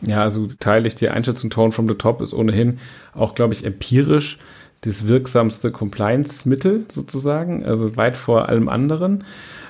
Ja, 0.02 0.22
also 0.22 0.46
teile 0.60 0.86
ich 0.86 0.94
die 0.94 1.08
Einschätzung 1.08 1.50
Tone 1.50 1.72
from 1.72 1.88
the 1.88 1.94
Top 1.94 2.20
ist 2.20 2.34
ohnehin 2.34 2.78
auch, 3.14 3.34
glaube 3.34 3.54
ich, 3.54 3.64
empirisch 3.64 4.38
das 4.86 5.08
wirksamste 5.08 5.70
Compliance-Mittel 5.70 6.86
sozusagen, 6.90 7.64
also 7.64 7.96
weit 7.96 8.16
vor 8.16 8.48
allem 8.48 8.68
anderen. 8.68 9.24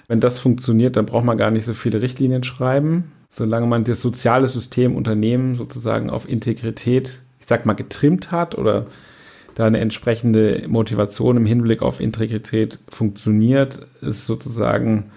Wenn 0.09 0.21
das 0.21 0.39
funktioniert, 0.39 0.97
dann 0.97 1.07
braucht 1.07 1.25
man 1.25 1.39
gar 1.39 1.51
nicht 1.51 1.65
so 1.65 1.75
viele 1.75 2.03
Richtlinien 2.03 2.45
schreiben. 2.45 3.13
Solange 3.31 3.67
man 3.67 3.85
das 3.85 4.01
soziale 4.01 4.47
System 4.47 4.95
Unternehmen 4.95 5.57
sozusagen 5.57 6.11
auf 6.11 6.29
Integrität, 6.29 7.21
ich 7.41 7.47
sag 7.47 7.67
mal, 7.67 7.75
getrimmt 7.75 8.31
hat 8.31 8.57
oder 8.57 8.87
da 9.55 9.67
eine 9.67 9.79
entsprechende 9.79 10.65
Motivation 10.69 11.39
im 11.39 11.47
Hinblick 11.47 11.83
auf 11.83 11.99
Integrität 11.99 12.79
funktioniert, 12.89 13.87
ist 14.03 14.27
sozusagen 14.27 15.11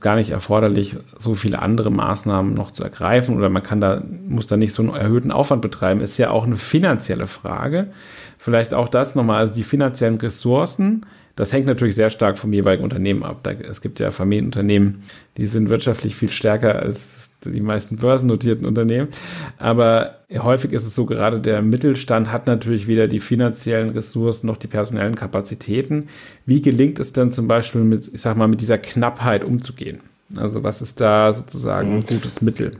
gar 0.00 0.16
nicht 0.16 0.30
erforderlich, 0.30 0.96
so 1.18 1.34
viele 1.34 1.60
andere 1.60 1.90
Maßnahmen 1.90 2.54
noch 2.54 2.70
zu 2.70 2.82
ergreifen 2.82 3.36
oder 3.36 3.50
man 3.50 3.62
kann 3.62 3.80
da, 3.80 4.02
muss 4.26 4.46
da 4.46 4.56
nicht 4.56 4.72
so 4.72 4.82
einen 4.82 4.94
erhöhten 4.94 5.30
Aufwand 5.30 5.62
betreiben. 5.62 6.00
Ist 6.00 6.18
ja 6.18 6.30
auch 6.30 6.44
eine 6.44 6.56
finanzielle 6.56 7.26
Frage. 7.26 7.92
Vielleicht 8.38 8.72
auch 8.72 8.88
das 8.88 9.14
nochmal, 9.14 9.38
also 9.38 9.52
die 9.52 9.62
finanziellen 9.62 10.16
Ressourcen, 10.16 11.04
das 11.36 11.52
hängt 11.52 11.66
natürlich 11.66 11.94
sehr 11.94 12.10
stark 12.10 12.38
vom 12.38 12.52
jeweiligen 12.52 12.84
Unternehmen 12.84 13.22
ab. 13.22 13.40
Da, 13.42 13.52
es 13.52 13.80
gibt 13.80 14.00
ja 14.00 14.10
Familienunternehmen, 14.10 15.02
die 15.36 15.46
sind 15.46 15.68
wirtschaftlich 15.68 16.14
viel 16.14 16.30
stärker 16.30 16.78
als 16.78 17.19
die 17.44 17.60
meisten 17.60 17.96
börsennotierten 17.96 18.66
Unternehmen. 18.66 19.08
Aber 19.58 20.16
häufig 20.38 20.72
ist 20.72 20.86
es 20.86 20.94
so, 20.94 21.06
gerade 21.06 21.40
der 21.40 21.62
Mittelstand 21.62 22.30
hat 22.30 22.46
natürlich 22.46 22.86
weder 22.86 23.08
die 23.08 23.20
finanziellen 23.20 23.90
Ressourcen 23.90 24.46
noch 24.46 24.56
die 24.56 24.66
personellen 24.66 25.14
Kapazitäten. 25.14 26.08
Wie 26.44 26.60
gelingt 26.62 26.98
es 26.98 27.12
denn 27.12 27.32
zum 27.32 27.48
Beispiel 27.48 27.82
mit, 27.82 28.10
ich 28.12 28.20
sag 28.20 28.36
mal, 28.36 28.48
mit 28.48 28.60
dieser 28.60 28.78
Knappheit 28.78 29.44
umzugehen? 29.44 30.00
Also 30.36 30.62
was 30.62 30.82
ist 30.82 31.00
da 31.00 31.32
sozusagen 31.32 31.94
ein 31.94 32.06
gutes 32.06 32.40
Mittel? 32.42 32.72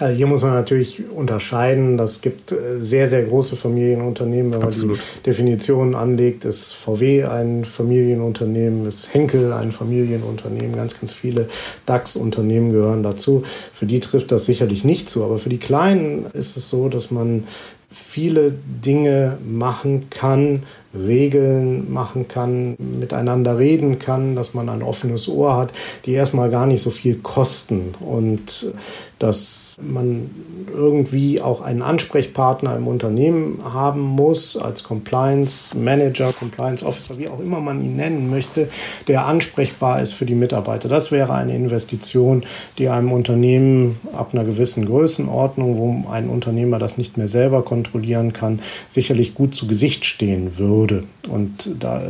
Also 0.00 0.14
hier 0.14 0.28
muss 0.28 0.42
man 0.42 0.52
natürlich 0.52 1.10
unterscheiden. 1.10 1.96
Das 1.96 2.20
gibt 2.20 2.52
äh, 2.52 2.78
sehr, 2.78 3.08
sehr 3.08 3.24
große 3.24 3.56
Familienunternehmen. 3.56 4.52
Wenn 4.52 4.60
man 4.60 4.68
Absolut. 4.68 5.00
die 5.18 5.22
Definition 5.24 5.96
anlegt, 5.96 6.44
ist 6.44 6.72
VW 6.72 7.24
ein 7.24 7.64
Familienunternehmen, 7.64 8.86
ist 8.86 9.12
Henkel 9.12 9.52
ein 9.52 9.72
Familienunternehmen. 9.72 10.76
Ganz, 10.76 11.00
ganz 11.00 11.12
viele 11.12 11.48
DAX-Unternehmen 11.86 12.70
gehören 12.70 13.02
dazu. 13.02 13.42
Für 13.74 13.86
die 13.86 13.98
trifft 13.98 14.30
das 14.30 14.44
sicherlich 14.44 14.84
nicht 14.84 15.10
zu. 15.10 15.24
Aber 15.24 15.40
für 15.40 15.50
die 15.50 15.58
Kleinen 15.58 16.26
ist 16.32 16.56
es 16.56 16.70
so, 16.70 16.88
dass 16.88 17.10
man 17.10 17.48
viele 17.90 18.52
Dinge 18.84 19.38
machen 19.44 20.10
kann, 20.10 20.62
Regeln 20.94 21.92
machen 21.92 22.28
kann, 22.28 22.76
miteinander 22.78 23.58
reden 23.58 23.98
kann, 23.98 24.34
dass 24.34 24.54
man 24.54 24.68
ein 24.68 24.82
offenes 24.82 25.28
Ohr 25.28 25.56
hat, 25.56 25.72
die 26.06 26.12
erstmal 26.12 26.50
gar 26.50 26.66
nicht 26.66 26.82
so 26.82 26.90
viel 26.90 27.16
kosten 27.16 27.94
und 28.00 28.72
dass 29.18 29.76
man 29.82 30.30
irgendwie 30.72 31.42
auch 31.42 31.60
einen 31.60 31.82
Ansprechpartner 31.82 32.76
im 32.76 32.86
Unternehmen 32.86 33.60
haben 33.64 34.00
muss, 34.00 34.56
als 34.56 34.84
Compliance 34.84 35.76
Manager, 35.76 36.32
Compliance 36.32 36.86
Officer, 36.86 37.18
wie 37.18 37.28
auch 37.28 37.40
immer 37.40 37.60
man 37.60 37.84
ihn 37.84 37.96
nennen 37.96 38.30
möchte, 38.30 38.68
der 39.08 39.26
ansprechbar 39.26 40.00
ist 40.00 40.14
für 40.14 40.24
die 40.24 40.36
Mitarbeiter. 40.36 40.88
Das 40.88 41.10
wäre 41.10 41.34
eine 41.34 41.54
Investition, 41.54 42.44
die 42.78 42.88
einem 42.88 43.12
Unternehmen 43.12 43.98
ab 44.12 44.30
einer 44.32 44.44
gewissen 44.44 44.86
Größenordnung, 44.86 45.76
wo 45.76 46.08
ein 46.10 46.28
Unternehmer 46.28 46.78
das 46.78 46.96
nicht 46.96 47.16
mehr 47.16 47.28
selber 47.28 47.62
kontrollieren 47.62 48.32
kann, 48.32 48.60
sicherlich 48.88 49.34
gut 49.34 49.56
zu 49.56 49.66
Gesicht 49.66 50.06
stehen 50.06 50.58
würde 50.58 50.77
würde. 50.78 51.04
Und 51.28 51.70
da, 51.80 52.00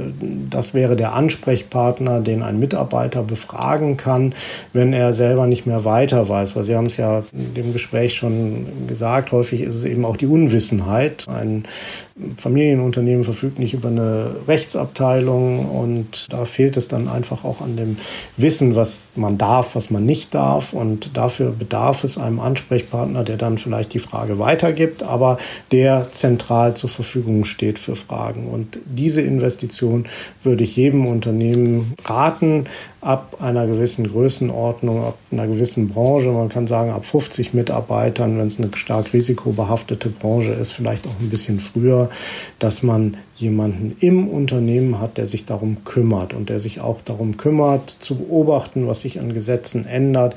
das 0.50 0.74
wäre 0.74 0.94
der 0.94 1.14
Ansprechpartner, 1.14 2.20
den 2.20 2.42
ein 2.42 2.58
Mitarbeiter 2.58 3.22
befragen 3.22 3.96
kann, 3.96 4.34
wenn 4.72 4.92
er 4.92 5.12
selber 5.12 5.46
nicht 5.46 5.66
mehr 5.66 5.84
weiter 5.84 6.28
weiß. 6.28 6.54
Weil 6.54 6.64
Sie 6.64 6.76
haben 6.76 6.86
es 6.86 6.96
ja 6.96 7.22
in 7.32 7.54
dem 7.54 7.72
Gespräch 7.72 8.14
schon 8.14 8.66
gesagt, 8.86 9.32
häufig 9.32 9.62
ist 9.62 9.74
es 9.74 9.84
eben 9.84 10.04
auch 10.04 10.16
die 10.16 10.26
Unwissenheit. 10.26 11.26
Ein 11.28 11.64
Familienunternehmen 12.36 13.24
verfügt 13.24 13.58
nicht 13.58 13.74
über 13.74 13.88
eine 13.88 14.30
Rechtsabteilung 14.46 15.66
und 15.66 16.26
da 16.32 16.44
fehlt 16.44 16.76
es 16.76 16.88
dann 16.88 17.08
einfach 17.08 17.44
auch 17.44 17.60
an 17.60 17.76
dem 17.76 17.96
Wissen, 18.36 18.74
was 18.74 19.06
man 19.14 19.38
darf, 19.38 19.74
was 19.74 19.90
man 19.90 20.04
nicht 20.04 20.34
darf. 20.34 20.72
Und 20.72 21.16
dafür 21.16 21.50
bedarf 21.50 22.04
es 22.04 22.18
einem 22.18 22.40
Ansprechpartner, 22.40 23.24
der 23.24 23.36
dann 23.36 23.58
vielleicht 23.58 23.94
die 23.94 24.00
Frage 24.00 24.38
weitergibt, 24.38 25.02
aber 25.02 25.38
der 25.70 26.08
zentral 26.12 26.74
zur 26.74 26.90
Verfügung 26.90 27.44
steht 27.44 27.78
für 27.78 27.96
Fragen. 27.96 28.48
Und 28.48 28.57
diese 28.86 29.22
Investition 29.22 30.06
würde 30.42 30.64
ich 30.64 30.76
jedem 30.76 31.06
Unternehmen 31.06 31.94
raten, 32.04 32.64
ab 33.00 33.36
einer 33.40 33.66
gewissen 33.66 34.08
Größenordnung, 34.08 35.04
ab 35.04 35.18
einer 35.30 35.46
gewissen 35.46 35.88
Branche, 35.88 36.30
man 36.30 36.48
kann 36.48 36.66
sagen 36.66 36.90
ab 36.90 37.06
50 37.06 37.54
Mitarbeitern, 37.54 38.38
wenn 38.38 38.46
es 38.48 38.58
eine 38.58 38.70
stark 38.74 39.12
risikobehaftete 39.12 40.08
Branche 40.08 40.52
ist, 40.52 40.72
vielleicht 40.72 41.06
auch 41.06 41.20
ein 41.20 41.30
bisschen 41.30 41.60
früher, 41.60 42.10
dass 42.58 42.82
man 42.82 43.16
jemanden 43.36 43.96
im 44.00 44.28
Unternehmen 44.28 45.00
hat, 45.00 45.16
der 45.16 45.26
sich 45.26 45.44
darum 45.44 45.84
kümmert 45.84 46.34
und 46.34 46.48
der 46.48 46.58
sich 46.58 46.80
auch 46.80 47.00
darum 47.04 47.36
kümmert, 47.36 47.96
zu 48.00 48.16
beobachten, 48.16 48.88
was 48.88 49.02
sich 49.02 49.20
an 49.20 49.32
Gesetzen 49.32 49.86
ändert, 49.86 50.34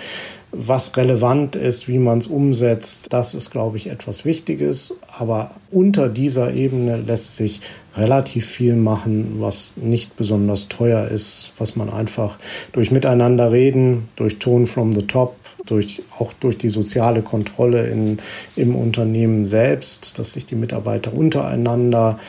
was 0.52 0.96
relevant 0.98 1.56
ist, 1.56 1.88
wie 1.88 1.98
man 1.98 2.18
es 2.18 2.28
umsetzt. 2.28 3.08
Das 3.10 3.34
ist, 3.34 3.52
glaube 3.52 3.78
ich, 3.78 3.88
etwas 3.88 4.26
Wichtiges. 4.26 5.00
Aber 5.18 5.52
unter 5.72 6.10
dieser 6.10 6.54
Ebene 6.54 6.98
lässt 6.98 7.38
sich 7.38 7.62
relativ 7.96 8.46
viel 8.46 8.76
machen, 8.76 9.38
was 9.40 9.74
nicht 9.78 10.16
besonders 10.18 10.68
teuer 10.68 11.08
ist, 11.08 11.54
was 11.58 11.76
man 11.76 11.90
einfach 11.90 12.38
durch 12.74 12.92
Miteinander 12.92 13.52
reden, 13.52 14.10
durch 14.16 14.40
Tone 14.40 14.68
from 14.68 14.94
the 14.94 15.04
Top, 15.04 15.36
durch, 15.66 16.02
auch 16.18 16.34
durch 16.34 16.58
die 16.58 16.70
soziale 16.70 17.22
Kontrolle 17.22 17.88
in, 17.88 18.20
im 18.56 18.76
Unternehmen 18.76 19.46
selbst, 19.46 20.20
dass 20.20 20.34
sich 20.34 20.46
die 20.46 20.56
Mitarbeiter 20.56 21.14
untereinander 21.14 22.20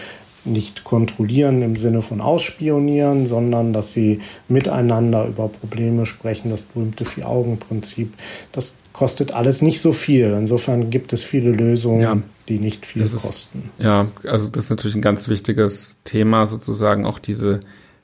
nicht 0.45 0.85
kontrollieren 0.85 1.63
im 1.63 1.77
Sinne 1.77 2.03
von 2.03 2.21
ausspionieren, 2.21 3.27
sondern 3.27 3.73
dass 3.73 3.93
sie 3.93 4.21
miteinander 4.49 5.27
über 5.27 5.49
Probleme 5.49 6.07
sprechen, 6.07 6.51
das 6.51 6.63
berühmte 6.63 7.05
Vier-Augen-Prinzip. 7.05 8.13
Das 8.51 8.77
kostet 8.93 9.33
alles 9.33 9.63
nicht 9.63 9.81
so 9.81 9.93
viel. 9.93 10.35
Insofern 10.39 10.91
gibt 10.91 11.13
es 11.13 11.23
viele 11.23 11.51
Lösungen, 11.51 12.01
ja, 12.01 12.19
die 12.49 12.59
nicht 12.59 12.87
viel 12.87 13.03
ist, 13.03 13.23
kosten. 13.23 13.71
Ja, 13.79 14.09
also 14.25 14.49
das 14.49 14.65
ist 14.65 14.71
natürlich 14.71 14.97
ein 14.97 15.03
ganz 15.03 15.29
wichtiges 15.29 15.99
Thema, 16.05 16.47
sozusagen 16.47 17.07
auch 17.07 17.19
diese 17.19 17.61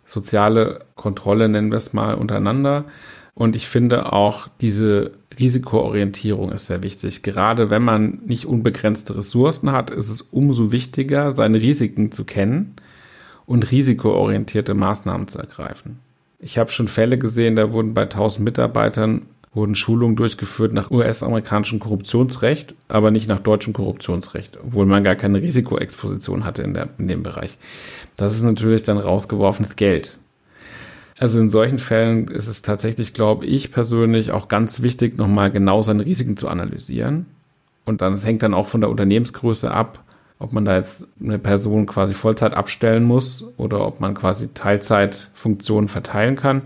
soziale 0.08 0.80
Kontrolle, 0.96 1.48
nennen 1.48 1.70
wir 1.70 1.76
es 1.76 1.92
mal, 1.92 2.14
untereinander. 2.14 2.86
Und 3.34 3.54
ich 3.54 3.68
finde 3.68 4.12
auch 4.12 4.48
diese 4.60 5.12
Risikoorientierung 5.38 6.50
ist 6.50 6.66
sehr 6.66 6.82
wichtig. 6.82 7.22
Gerade 7.22 7.70
wenn 7.70 7.84
man 7.84 8.18
nicht 8.26 8.46
unbegrenzte 8.46 9.16
Ressourcen 9.16 9.70
hat, 9.70 9.90
ist 9.90 10.10
es 10.10 10.22
umso 10.22 10.72
wichtiger, 10.72 11.36
seine 11.36 11.60
Risiken 11.60 12.10
zu 12.10 12.24
kennen 12.24 12.74
und 13.46 13.70
risikoorientierte 13.70 14.74
Maßnahmen 14.74 15.28
zu 15.28 15.38
ergreifen. 15.38 16.00
Ich 16.40 16.58
habe 16.58 16.70
schon 16.70 16.88
Fälle 16.88 17.18
gesehen, 17.18 17.54
da 17.54 17.72
wurden 17.72 17.94
bei 17.94 18.02
1000 18.02 18.44
Mitarbeitern 18.44 19.22
wurden 19.54 19.74
Schulungen 19.74 20.16
durchgeführt 20.16 20.72
nach 20.72 20.90
US-amerikanischem 20.90 21.78
Korruptionsrecht, 21.78 22.74
aber 22.88 23.10
nicht 23.10 23.28
nach 23.28 23.40
deutschem 23.40 23.72
Korruptionsrecht, 23.72 24.58
obwohl 24.62 24.86
man 24.86 25.04
gar 25.04 25.16
keine 25.16 25.40
Risikoexposition 25.42 26.44
hatte 26.44 26.62
in, 26.62 26.74
der, 26.74 26.88
in 26.98 27.08
dem 27.08 27.22
Bereich. 27.22 27.58
Das 28.16 28.34
ist 28.34 28.42
natürlich 28.42 28.82
dann 28.82 28.98
rausgeworfenes 28.98 29.76
Geld. 29.76 30.18
Also 31.18 31.40
in 31.40 31.50
solchen 31.50 31.78
Fällen 31.80 32.28
ist 32.28 32.46
es 32.46 32.62
tatsächlich, 32.62 33.12
glaube 33.12 33.46
ich 33.46 33.72
persönlich, 33.72 34.30
auch 34.30 34.48
ganz 34.48 34.82
wichtig, 34.82 35.18
nochmal 35.18 35.50
genau 35.50 35.82
seine 35.82 36.06
Risiken 36.06 36.36
zu 36.36 36.48
analysieren. 36.48 37.26
Und 37.84 38.02
dann 38.02 38.18
hängt 38.18 38.42
dann 38.42 38.54
auch 38.54 38.68
von 38.68 38.82
der 38.82 38.90
Unternehmensgröße 38.90 39.70
ab, 39.70 40.04
ob 40.38 40.52
man 40.52 40.64
da 40.64 40.76
jetzt 40.76 41.06
eine 41.20 41.38
Person 41.38 41.86
quasi 41.86 42.14
Vollzeit 42.14 42.54
abstellen 42.54 43.02
muss 43.02 43.44
oder 43.56 43.84
ob 43.84 43.98
man 43.98 44.14
quasi 44.14 44.48
Teilzeitfunktionen 44.54 45.88
verteilen 45.88 46.36
kann. 46.36 46.62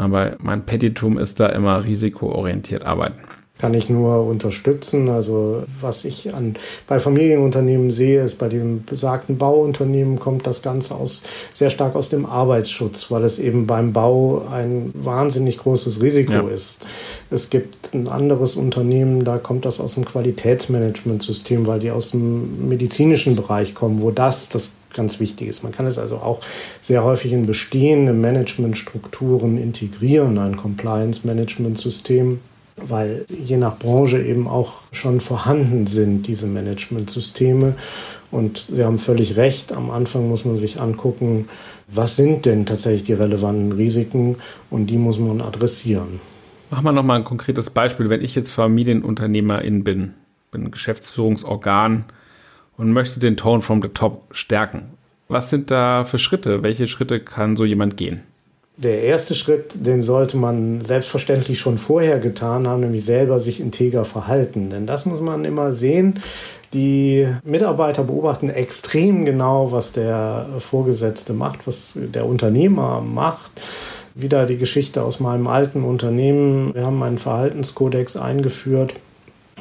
Aber 0.00 0.36
mein 0.38 0.64
Petitum 0.64 1.18
ist 1.18 1.40
da 1.40 1.46
immer 1.50 1.84
risikoorientiert 1.84 2.86
arbeiten 2.86 3.20
kann 3.60 3.74
ich 3.74 3.90
nur 3.90 4.24
unterstützen. 4.26 5.08
Also 5.08 5.64
was 5.80 6.04
ich 6.04 6.34
an, 6.34 6.56
bei 6.88 6.98
Familienunternehmen 6.98 7.90
sehe, 7.90 8.22
ist 8.22 8.38
bei 8.38 8.48
dem 8.48 8.84
besagten 8.84 9.36
Bauunternehmen 9.36 10.18
kommt 10.18 10.46
das 10.46 10.62
Ganze 10.62 10.94
aus, 10.94 11.22
sehr 11.52 11.68
stark 11.68 11.94
aus 11.94 12.08
dem 12.08 12.24
Arbeitsschutz, 12.24 13.10
weil 13.10 13.22
es 13.22 13.38
eben 13.38 13.66
beim 13.66 13.92
Bau 13.92 14.46
ein 14.50 14.90
wahnsinnig 14.94 15.58
großes 15.58 16.00
Risiko 16.00 16.32
ja. 16.32 16.48
ist. 16.48 16.88
Es 17.30 17.50
gibt 17.50 17.92
ein 17.92 18.08
anderes 18.08 18.56
Unternehmen, 18.56 19.24
da 19.24 19.36
kommt 19.36 19.66
das 19.66 19.78
aus 19.78 19.94
dem 19.94 20.06
Qualitätsmanagementsystem, 20.06 21.66
weil 21.66 21.80
die 21.80 21.90
aus 21.90 22.12
dem 22.12 22.66
medizinischen 22.68 23.36
Bereich 23.36 23.74
kommen, 23.74 24.00
wo 24.00 24.10
das 24.10 24.48
das 24.48 24.72
ganz 24.94 25.20
wichtig 25.20 25.48
ist. 25.48 25.62
Man 25.62 25.72
kann 25.72 25.86
es 25.86 25.98
also 25.98 26.16
auch 26.16 26.40
sehr 26.80 27.04
häufig 27.04 27.32
in 27.32 27.46
bestehende 27.46 28.12
Managementstrukturen 28.12 29.58
integrieren, 29.58 30.38
ein 30.38 30.56
Compliance-Management-System 30.56 32.40
weil 32.88 33.26
je 33.28 33.56
nach 33.56 33.78
Branche 33.78 34.20
eben 34.22 34.46
auch 34.48 34.78
schon 34.92 35.20
vorhanden 35.20 35.86
sind, 35.86 36.26
diese 36.26 36.46
Managementsysteme. 36.46 37.74
Und 38.30 38.66
Sie 38.70 38.84
haben 38.84 38.98
völlig 38.98 39.36
recht, 39.36 39.72
am 39.72 39.90
Anfang 39.90 40.28
muss 40.28 40.44
man 40.44 40.56
sich 40.56 40.80
angucken, 40.80 41.48
was 41.88 42.16
sind 42.16 42.46
denn 42.46 42.66
tatsächlich 42.66 43.02
die 43.02 43.12
relevanten 43.12 43.72
Risiken 43.72 44.36
und 44.70 44.86
die 44.86 44.98
muss 44.98 45.18
man 45.18 45.40
adressieren. 45.40 46.20
Machen 46.70 46.84
wir 46.84 46.92
nochmal 46.92 47.18
ein 47.18 47.24
konkretes 47.24 47.70
Beispiel. 47.70 48.08
Wenn 48.08 48.22
ich 48.22 48.36
jetzt 48.36 48.52
Familienunternehmerin 48.52 49.82
bin, 49.82 50.14
bin 50.52 50.70
Geschäftsführungsorgan 50.70 52.04
und 52.80 52.92
möchte 52.92 53.20
den 53.20 53.36
Tone 53.36 53.60
from 53.60 53.82
the 53.82 53.88
Top 53.88 54.22
stärken, 54.32 54.90
was 55.28 55.50
sind 55.50 55.70
da 55.70 56.04
für 56.04 56.18
Schritte? 56.18 56.62
Welche 56.62 56.88
Schritte 56.88 57.20
kann 57.20 57.56
so 57.56 57.64
jemand 57.64 57.96
gehen? 57.96 58.22
der 58.82 59.02
erste 59.02 59.34
Schritt, 59.34 59.74
den 59.74 60.00
sollte 60.00 60.38
man 60.38 60.80
selbstverständlich 60.80 61.60
schon 61.60 61.76
vorher 61.76 62.18
getan 62.18 62.66
haben, 62.66 62.80
nämlich 62.80 63.04
selber 63.04 63.38
sich 63.38 63.60
integer 63.60 64.06
verhalten. 64.06 64.70
Denn 64.70 64.86
das 64.86 65.04
muss 65.04 65.20
man 65.20 65.44
immer 65.44 65.72
sehen. 65.74 66.20
Die 66.72 67.28
Mitarbeiter 67.44 68.04
beobachten 68.04 68.48
extrem 68.48 69.26
genau, 69.26 69.70
was 69.70 69.92
der 69.92 70.46
Vorgesetzte 70.58 71.34
macht, 71.34 71.66
was 71.66 71.92
der 71.94 72.24
Unternehmer 72.24 73.02
macht. 73.02 73.50
Wieder 74.14 74.46
die 74.46 74.56
Geschichte 74.56 75.02
aus 75.02 75.20
meinem 75.20 75.46
alten 75.46 75.84
Unternehmen. 75.84 76.74
Wir 76.74 76.86
haben 76.86 77.02
einen 77.02 77.18
Verhaltenskodex 77.18 78.16
eingeführt 78.16 78.94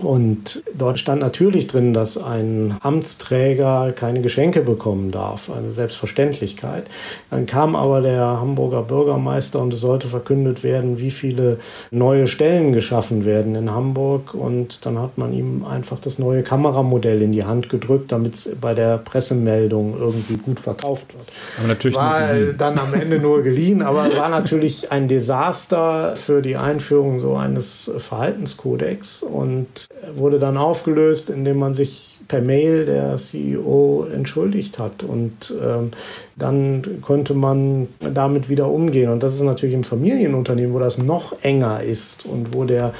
und 0.01 0.63
dort 0.74 1.00
stand 1.00 1.22
natürlich 1.22 1.68
drin, 1.68 1.94
dass 1.94 2.18
ein 2.18 2.77
Amtsträger 2.82 3.91
keine 3.91 4.22
Geschenke 4.22 4.62
bekommen 4.62 5.12
darf, 5.12 5.50
eine 5.50 5.72
Selbstverständlichkeit. 5.72 6.86
Dann 7.29 7.46
kam 7.46 7.75
aber 7.75 8.01
der 8.01 8.39
Hamburger 8.39 8.84
Bürgermeister 8.84 9.60
und 9.60 9.74
es 9.74 9.82
sollte 9.82 10.08
verkündet 10.08 10.63
werden, 10.63 11.00
wie 11.00 11.12
viele 11.12 11.60
neue 11.91 12.27
Stellen 12.27 12.72
geschaffen 12.72 13.26
werden 13.26 13.56
in 13.56 13.71
Hamburg. 13.71 14.34
Und 14.34 14.86
dann 14.86 15.00
hat 15.00 15.17
man 15.17 15.34
ihm 15.34 15.65
einfach 15.65 16.00
das 16.00 16.19
neue 16.19 16.43
Kameramodell 16.43 17.21
in 17.21 17.32
die 17.32 17.43
Hand 17.43 17.69
gedrückt, 17.69 18.12
damit 18.12 18.36
es 18.36 18.56
bei 18.60 18.73
der 18.73 18.97
Pressemeldung 18.97 19.95
irgendwie 20.00 20.38
gut 20.38 20.60
verkauft 20.60 21.13
wird. 21.13 21.28
Aber 21.58 21.67
natürlich 21.67 21.97
war 21.97 22.30
dann 22.58 22.80
am 22.80 22.93
Ende 22.93 23.19
nur 23.19 23.43
geliehen, 23.43 23.82
aber 23.82 24.15
war 24.15 24.30
natürlich 24.30 24.91
ein 24.91 25.08
Desaster 25.08 26.15
für 26.15 26.41
die 26.41 26.56
Einführung 26.56 27.19
so 27.19 27.36
eines 27.36 27.91
Verhaltenskodex 27.97 29.23
und 29.23 29.88
wurde 30.15 30.39
dann 30.39 30.58
aufgelöst, 30.58 31.30
indem 31.30 31.58
man 31.58 31.73
sich 31.73 32.17
per 32.28 32.41
Mail 32.41 32.86
der 32.86 33.15
CEO 33.17 34.06
entschuldigt 34.13 34.80
hat. 34.80 35.04
Und 35.04 35.54
ähm, 35.62 35.91
dann 36.36 37.02
konnte 37.02 37.34
man 37.34 37.88
damit 37.99 38.49
wieder 38.49 38.69
umgehen. 38.69 39.10
Und 39.10 39.23
das 39.23 39.34
ist 39.34 39.41
natürlich 39.41 39.75
im 39.75 39.84
Familienunternehmen, 39.84 40.73
wo 40.73 40.80
das 40.80 40.97
noch 40.97 41.34
enger 41.41 41.82
ist 41.82 42.25
und 42.25 42.54
wo 42.54 42.63
der 42.65 42.93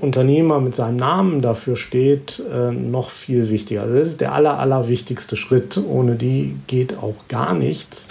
Unternehmer 0.00 0.60
mit 0.60 0.74
seinem 0.74 0.96
Namen 0.96 1.40
dafür 1.40 1.74
steht, 1.76 2.42
äh, 2.52 2.70
noch 2.70 3.08
viel 3.08 3.48
wichtiger. 3.48 3.82
Also 3.82 3.94
das 3.94 4.08
ist 4.08 4.20
der 4.20 4.34
aller, 4.34 4.58
aller 4.58 4.88
wichtigste 4.88 5.36
Schritt. 5.36 5.78
Ohne 5.78 6.16
die 6.16 6.54
geht 6.66 6.98
auch 6.98 7.14
gar 7.28 7.54
nichts. 7.54 8.08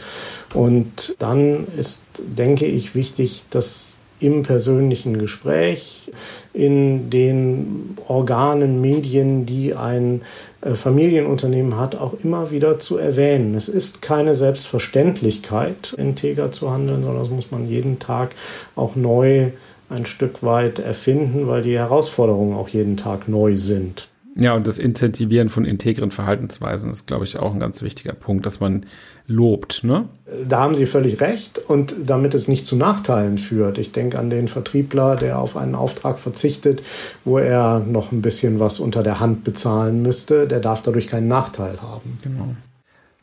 Und 0.54 1.16
dann 1.20 1.68
ist, 1.78 2.06
denke 2.18 2.66
ich, 2.66 2.96
wichtig, 2.96 3.44
dass 3.52 4.00
im 4.20 4.44
persönlichen 4.44 5.18
Gespräch, 5.18 6.12
in 6.54 7.10
den 7.10 7.98
Organen, 8.08 8.82
Medien, 8.82 9.46
die 9.46 9.74
ein 9.74 10.22
äh, 10.62 10.74
Familienunternehmen 10.74 11.78
hat, 11.78 11.96
auch 11.96 12.14
immer 12.24 12.52
wieder 12.52 12.80
zu 12.80 12.98
erwähnen. 12.98 13.56
Es 13.56 13.68
ist 13.68 14.02
keine 14.02 14.36
Selbstverständlichkeit, 14.36 15.94
integer 15.98 16.52
zu 16.52 16.72
handeln, 16.72 17.04
sondern 17.04 17.24
das 17.24 17.32
muss 17.32 17.52
man 17.52 17.68
jeden 17.68 18.00
Tag 18.00 18.36
auch 18.76 18.96
neu 18.96 19.52
ein 19.90 20.06
Stück 20.06 20.42
weit 20.44 20.80
erfinden, 20.80 21.48
weil 21.48 21.62
die 21.62 21.78
Herausforderungen 21.78 22.56
auch 22.56 22.70
jeden 22.70 22.98
Tag 22.98 23.28
neu 23.28 23.56
sind. 23.56 24.08
Ja, 24.38 24.54
und 24.54 24.68
das 24.68 24.80
Incentivieren 24.80 25.48
von 25.48 25.64
integren 25.64 26.12
Verhaltensweisen 26.12 26.92
ist, 26.92 27.08
glaube 27.08 27.24
ich, 27.24 27.38
auch 27.38 27.54
ein 27.54 27.60
ganz 27.60 27.82
wichtiger 27.82 28.12
Punkt, 28.12 28.46
dass 28.46 28.60
man 28.60 28.86
lobt. 29.28 29.86
Ne? 29.86 30.10
Da 30.46 30.60
haben 30.60 30.76
Sie 30.76 30.86
völlig 30.86 31.22
recht. 31.22 31.58
Und 31.58 31.96
damit 32.06 32.34
es 32.34 32.50
nicht 32.50 32.66
zu 32.66 32.76
Nachteilen 32.76 33.38
führt. 33.38 33.78
Ich 33.78 33.94
denke 33.94 34.20
an 34.20 34.30
den 34.30 34.50
Vertriebler, 34.50 35.16
der 35.16 35.40
auf 35.40 35.56
einen 35.56 35.74
Auftrag 35.74 36.20
verzichtet, 36.20 36.84
wo 37.24 37.38
er 37.38 37.80
noch 37.80 38.12
ein 38.12 38.22
bisschen 38.22 38.60
was 38.60 38.82
unter 38.82 39.04
der 39.04 39.22
Hand 39.22 39.46
bezahlen 39.46 40.02
müsste. 40.02 40.48
Der 40.48 40.60
darf 40.60 40.82
dadurch 40.82 41.08
keinen 41.08 41.30
Nachteil 41.30 41.82
haben. 41.82 42.20
Genau. 42.22 42.50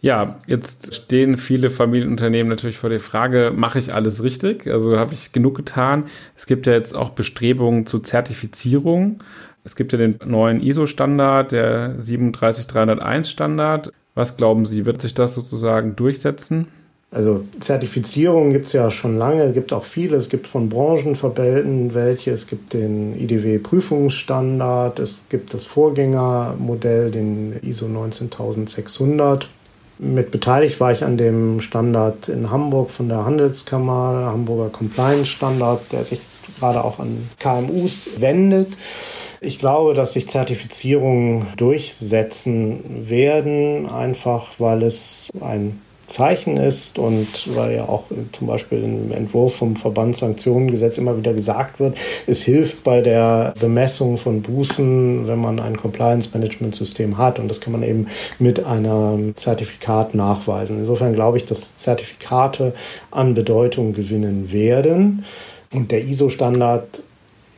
Ja, 0.01 0.40
jetzt 0.48 0.94
stehen 0.96 1.38
viele 1.38 1.70
Familienunternehmen 1.70 2.48
natürlich 2.48 2.77
vor 2.77 2.90
der 2.90 2.98
Frage, 2.98 3.53
mache 3.55 3.79
ich 3.79 3.94
alles 3.94 4.25
richtig? 4.25 4.66
Also 4.66 4.98
habe 4.98 5.14
ich 5.14 5.31
genug 5.31 5.57
getan? 5.57 6.07
Es 6.37 6.46
gibt 6.46 6.66
ja 6.66 6.72
jetzt 6.72 6.92
auch 6.96 7.11
Bestrebungen 7.11 7.87
zu 7.87 8.01
Zertifizierung. 8.01 9.18
Es 9.64 9.77
gibt 9.77 9.92
ja 9.92 9.98
den 9.98 10.18
neuen 10.25 10.61
ISO-Standard, 10.61 11.53
der 11.53 11.96
37301-Standard. 12.01 13.92
Was 14.14 14.37
glauben 14.37 14.66
Sie, 14.66 14.85
wird 14.85 15.01
sich 15.01 15.14
das 15.14 15.35
sozusagen 15.35 15.96
durchsetzen? 15.96 16.66
Also 17.12 17.44
Zertifizierungen 17.61 18.53
gibt 18.55 18.66
es 18.66 18.72
ja 18.72 18.90
schon 18.90 19.18
lange, 19.18 19.42
es 19.42 19.53
gibt 19.53 19.72
auch 19.75 19.85
viele. 19.85 20.16
Es 20.16 20.31
gibt 20.31 20.48
von 20.48 20.70
Branchenverbänden 20.70 21.92
welche, 21.92 22.31
es 22.31 22.46
gibt 22.46 22.72
den 22.72 23.14
IDW-Prüfungsstandard, 23.20 24.98
es 24.98 25.25
gibt 25.29 25.53
das 25.53 25.64
Vorgängermodell, 25.64 27.11
den 27.11 27.61
ISO 27.62 27.87
19600. 27.87 29.48
Mit 29.98 30.31
beteiligt 30.31 30.81
war 30.81 30.90
ich 30.90 31.05
an 31.05 31.18
dem 31.18 31.61
Standard 31.61 32.31
in 32.31 32.51
Hamburg 32.51 32.90
von 32.90 33.09
der 33.09 33.27
Handelskammer, 33.27 34.31
Hamburger 34.33 34.70
Compliance 34.70 35.27
Standard, 35.27 35.81
der 35.92 36.05
sich 36.05 36.20
gerade 36.59 36.83
auch 36.83 36.98
an 36.98 37.29
KMUs 37.38 38.20
wendet. 38.20 38.68
Ich 39.45 39.59
glaube, 39.59 39.95
dass 39.95 40.13
sich 40.13 40.29
Zertifizierungen 40.29 41.49
durchsetzen 41.57 43.09
werden, 43.09 43.91
einfach 43.91 44.51
weil 44.59 44.85
es 44.85 45.31
ein 45.41 45.81
Zeichen 46.07 46.59
ist 46.59 46.97
und 46.97 47.27
weil 47.57 47.75
ja 47.75 47.89
auch 47.89 48.05
zum 48.31 48.47
Beispiel 48.47 48.85
im 48.85 49.11
Entwurf 49.11 49.57
vom 49.57 49.75
Verbandssanktionengesetz 49.75 50.97
immer 50.97 51.19
wieder 51.19 51.33
gesagt 51.33 51.81
wird, 51.81 51.97
es 52.29 52.43
hilft 52.43 52.85
bei 52.85 53.01
der 53.01 53.53
Bemessung 53.59 54.17
von 54.17 54.43
Bußen, 54.43 55.27
wenn 55.27 55.41
man 55.41 55.59
ein 55.59 55.77
Compliance-Management-System 55.77 57.19
hat 57.19 57.41
und 57.41 57.49
das 57.49 57.61
kann 57.61 57.73
man 57.73 57.83
eben 57.83 58.07
mit 58.39 58.65
einem 58.65 59.35
Zertifikat 59.35 60.15
nachweisen. 60.15 60.79
Insofern 60.79 61.15
glaube 61.15 61.39
ich, 61.39 61.47
dass 61.47 61.75
Zertifikate 61.75 62.75
an 63.11 63.35
Bedeutung 63.35 63.93
gewinnen 63.93 64.53
werden 64.53 65.25
und 65.73 65.91
der 65.91 66.05
ISO-Standard 66.05 67.03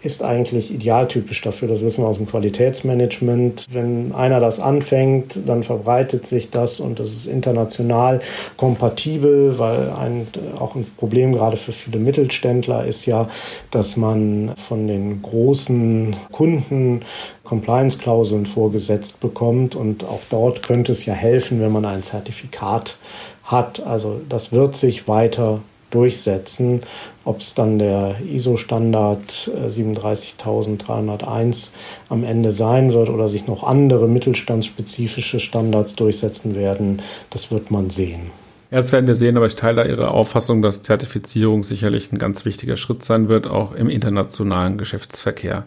ist 0.05 0.23
eigentlich 0.23 0.73
idealtypisch 0.73 1.41
dafür. 1.43 1.69
Das 1.69 1.81
wissen 1.81 2.03
wir 2.03 2.09
aus 2.09 2.17
dem 2.17 2.27
Qualitätsmanagement. 2.27 3.67
Wenn 3.71 4.13
einer 4.13 4.41
das 4.41 4.61
anfängt, 4.61 5.39
dann 5.47 5.63
verbreitet 5.63 6.27
sich 6.27 6.51
das 6.51 6.81
und 6.81 7.01
das 7.01 7.09
ist 7.09 7.27
international 7.27 8.21
kompatibel, 8.57 9.59
weil 9.59 9.91
ein, 9.93 10.27
auch 10.59 10.75
ein 10.75 10.87
Problem 10.97 11.33
gerade 11.33 11.57
für 11.57 11.73
viele 11.73 11.99
Mittelständler 11.99 12.85
ist 12.85 13.07
ja, 13.07 13.29
dass 13.71 13.97
man 13.97 14.53
von 14.57 14.87
den 14.87 15.23
großen 15.23 16.17
Kunden 16.33 17.03
Compliance-Klauseln 17.45 18.47
vorgesetzt 18.47 19.21
bekommt 19.21 19.77
und 19.77 20.05
auch 20.05 20.23
dort 20.31 20.63
könnte 20.63 20.93
es 20.93 21.05
ja 21.05 21.15
helfen, 21.15 21.61
wenn 21.61 21.73
man 21.73 21.85
ein 21.85 22.03
Zertifikat 22.03 22.99
hat. 23.45 23.85
Also 23.87 24.21
das 24.29 24.51
wird 24.51 24.77
sich 24.77 25.07
weiter 25.07 25.61
durchsetzen. 25.95 26.83
Ob 27.25 27.41
es 27.41 27.55
dann 27.55 27.79
der 27.79 28.17
ISO-Standard 28.31 29.51
37301 29.69 31.69
äh, 31.69 31.71
am 32.11 32.25
Ende 32.25 32.53
sein 32.53 32.93
wird 32.93 33.09
oder 33.09 33.29
sich 33.29 33.47
noch 33.47 33.63
andere 33.63 34.09
mittelstandsspezifische 34.09 35.41
Standards 35.41 35.95
durchsetzen 35.95 36.55
werden, 36.55 37.01
das 37.31 37.51
wird 37.51 37.71
man 37.71 37.89
sehen. 37.91 38.31
Erst 38.71 38.93
werden 38.93 39.07
wir 39.07 39.15
sehen, 39.15 39.37
aber 39.37 39.47
ich 39.47 39.55
teile 39.55 39.89
Ihre 39.89 40.11
Auffassung, 40.11 40.61
dass 40.61 40.83
Zertifizierung 40.83 41.63
sicherlich 41.63 42.13
ein 42.13 42.19
ganz 42.19 42.45
wichtiger 42.45 42.77
Schritt 42.77 43.05
sein 43.05 43.29
wird, 43.29 43.47
auch 43.47 43.73
im 43.73 43.89
internationalen 43.89 44.79
Geschäftsverkehr. 44.79 45.67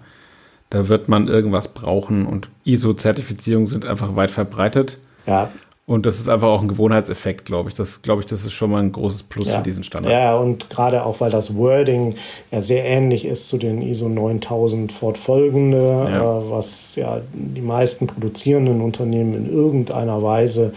Da 0.70 0.90
wird 0.90 1.08
man 1.08 1.30
irgendwas 1.30 1.70
brauchen 1.70 2.26
und 2.26 2.50
ISO-Zertifizierungen 2.66 3.68
sind 3.68 3.86
einfach 3.86 4.18
weit 4.18 4.32
verbreitet. 4.32 4.98
Ja, 5.26 5.50
und 5.90 6.06
das 6.06 6.20
ist 6.20 6.28
einfach 6.28 6.50
auch 6.50 6.62
ein 6.62 6.68
Gewohnheitseffekt, 6.68 7.46
glaube 7.46 7.70
ich. 7.70 7.76
Das 7.76 8.02
glaube 8.02 8.22
ich, 8.22 8.26
das 8.28 8.46
ist 8.46 8.52
schon 8.52 8.72
mal 8.72 8.80
ein 8.84 8.92
großes 8.92 9.24
Plus 9.24 9.48
ja. 9.48 9.58
für 9.58 9.64
diesen 9.64 9.86
Standard. 9.86 10.12
Ja, 10.12 10.36
und 10.36 10.70
gerade 10.70 11.06
auch, 11.06 11.22
weil 11.22 11.32
das 11.32 11.56
Wording 11.56 12.16
ja 12.52 12.62
sehr 12.62 12.84
ähnlich 12.84 13.24
ist 13.24 13.48
zu 13.48 13.58
den 13.58 13.82
ISO 13.82 14.10
9000 14.10 14.92
fortfolgende, 14.92 16.10
ja. 16.12 16.40
Äh, 16.40 16.52
was 16.52 16.98
ja 16.98 17.22
die 17.32 17.62
meisten 17.62 18.06
produzierenden 18.06 18.82
Unternehmen 18.82 19.34
in 19.34 19.50
irgendeiner 19.50 20.22
Weise 20.22 20.74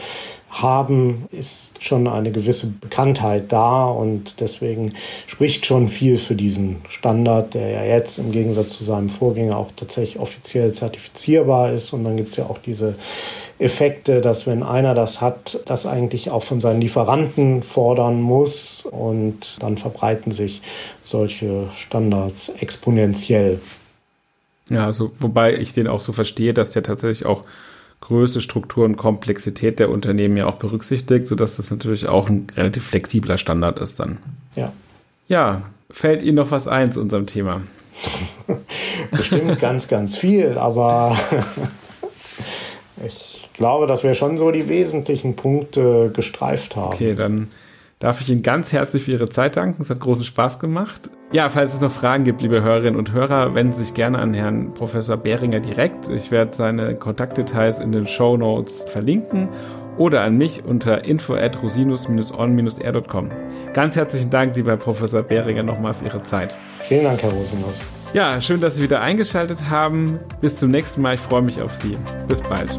haben, 0.49 1.27
ist 1.33 1.83
schon 1.83 2.07
eine 2.07 2.31
gewisse 2.31 2.69
Bekanntheit 2.69 3.51
da 3.51 3.87
und 3.87 4.41
deswegen 4.41 4.95
spricht 5.27 5.67
schon 5.67 5.89
viel 5.89 6.19
für 6.19 6.37
diesen 6.37 6.83
Standard, 6.89 7.55
der 7.55 7.69
ja 7.69 7.85
jetzt 7.85 8.19
im 8.19 8.31
Gegensatz 8.31 8.77
zu 8.77 8.85
seinem 8.85 9.11
Vorgänger 9.11 9.57
auch 9.57 9.73
tatsächlich 9.75 10.21
offiziell 10.21 10.73
zertifizierbar 10.73 11.73
ist. 11.73 11.93
Und 11.93 12.05
dann 12.05 12.17
gibt 12.17 12.31
es 12.31 12.37
ja 12.37 12.47
auch 12.47 12.59
diese 12.59 12.95
Effekte, 13.61 14.21
dass 14.23 14.47
wenn 14.47 14.63
einer 14.63 14.95
das 14.95 15.21
hat, 15.21 15.61
das 15.67 15.85
eigentlich 15.87 16.31
auch 16.31 16.43
von 16.43 16.61
seinen 16.61 16.81
Lieferanten 16.81 17.63
fordern 17.63 18.21
muss 18.21 18.87
und 18.87 19.63
dann 19.63 19.77
verbreiten 19.77 20.33
sich 20.33 20.63
solche 21.05 21.69
Standards 21.77 22.49
exponentiell. 22.61 23.61
Ja, 24.71 24.87
also 24.87 25.13
wobei 25.21 25.57
ich 25.57 25.75
den 25.75 25.89
auch 25.89 26.01
so 26.01 26.13
verstehe, 26.13 26.55
dass 26.55 26.71
der 26.71 26.83
tatsächlich 26.83 27.27
auch 27.27 27.43
Größe, 28.01 28.41
Struktur 28.41 28.87
und 28.87 28.97
Komplexität 28.97 29.79
der 29.79 29.91
Unternehmen 29.91 30.37
ja 30.37 30.47
auch 30.47 30.55
berücksichtigt, 30.55 31.29
sodass 31.29 31.57
das 31.57 31.71
natürlich 31.71 32.09
auch 32.09 32.31
ein 32.31 32.47
relativ 32.57 32.87
flexibler 32.87 33.37
Standard 33.37 33.79
ist 33.79 34.01
dann. 34.01 34.19
Ja. 34.57 34.73
Ja, 35.29 35.63
fällt 35.91 36.23
Ihnen 36.23 36.37
noch 36.37 36.51
was 36.51 36.67
ein 36.67 36.93
zu 36.93 37.01
unserem 37.01 37.27
Thema? 37.27 37.61
Bestimmt 39.11 39.61
ganz, 39.61 39.87
ganz 39.87 40.17
viel, 40.17 40.57
aber 40.57 41.19
ich 43.07 43.50
glaube, 43.61 43.87
dass 43.87 44.03
wir 44.03 44.15
schon 44.15 44.39
so 44.39 44.51
die 44.51 44.69
wesentlichen 44.71 45.37
Punkte 45.37 46.11
gestreift 46.15 46.77
haben. 46.77 46.95
Okay, 46.95 47.15
dann 47.15 47.51
darf 47.99 48.23
ich 48.23 48.31
Ihnen 48.31 48.43
ganz 48.43 48.73
herzlich 48.73 49.05
für 49.05 49.11
Ihre 49.11 49.29
Zeit 49.29 49.57
danken. 49.57 49.83
Es 49.83 49.91
hat 49.91 50.01
großen 50.01 50.25
Spaß 50.25 50.59
gemacht. 50.59 51.11
Ja, 51.31 51.51
falls 51.51 51.75
es 51.75 51.81
noch 51.83 51.93
Fragen 51.93 52.25
gibt, 52.25 52.41
liebe 52.41 52.63
Hörerinnen 52.63 52.99
und 52.99 53.13
Hörer, 53.13 53.55
wenden 53.55 53.75
Sie 53.75 53.85
sich 53.85 53.93
gerne 53.93 54.19
an 54.19 54.33
Herrn 54.33 54.73
Professor 54.73 55.19
Behringer 55.19 55.61
direkt. 55.61 56.09
Ich 56.09 56.31
werde 56.31 56.55
seine 56.55 56.95
Kontaktdetails 56.95 57.81
in 57.81 57.93
den 57.93 58.07
Show 58.07 58.39
Notes 58.39 58.81
verlinken 58.87 59.51
oder 59.99 60.23
an 60.23 60.39
mich 60.39 60.65
unter 60.65 61.05
info 61.05 61.35
at 61.35 61.63
rosinus-on-r.com. 61.63 63.31
Ganz 63.75 63.95
herzlichen 63.95 64.31
Dank, 64.31 64.57
lieber 64.57 64.79
Professor 64.79 65.23
Behringer, 65.23 65.65
nochmal 65.65 65.93
für 65.93 66.07
Ihre 66.07 66.23
Zeit. 66.23 66.55
Vielen 66.89 67.05
Dank, 67.05 67.23
Herr 67.23 67.31
Rosinus. 67.31 67.85
Ja, 68.15 68.41
schön, 68.41 68.63
dass 68.63 68.77
Sie 68.77 68.83
wieder 68.83 69.03
eingeschaltet 69.03 69.69
haben. 69.69 70.19
Bis 70.41 70.57
zum 70.57 70.71
nächsten 70.71 71.03
Mal. 71.03 71.17
Ich 71.17 71.21
freue 71.21 71.43
mich 71.43 71.61
auf 71.61 71.75
Sie. 71.75 71.99
Bis 72.27 72.41
bald. 72.41 72.79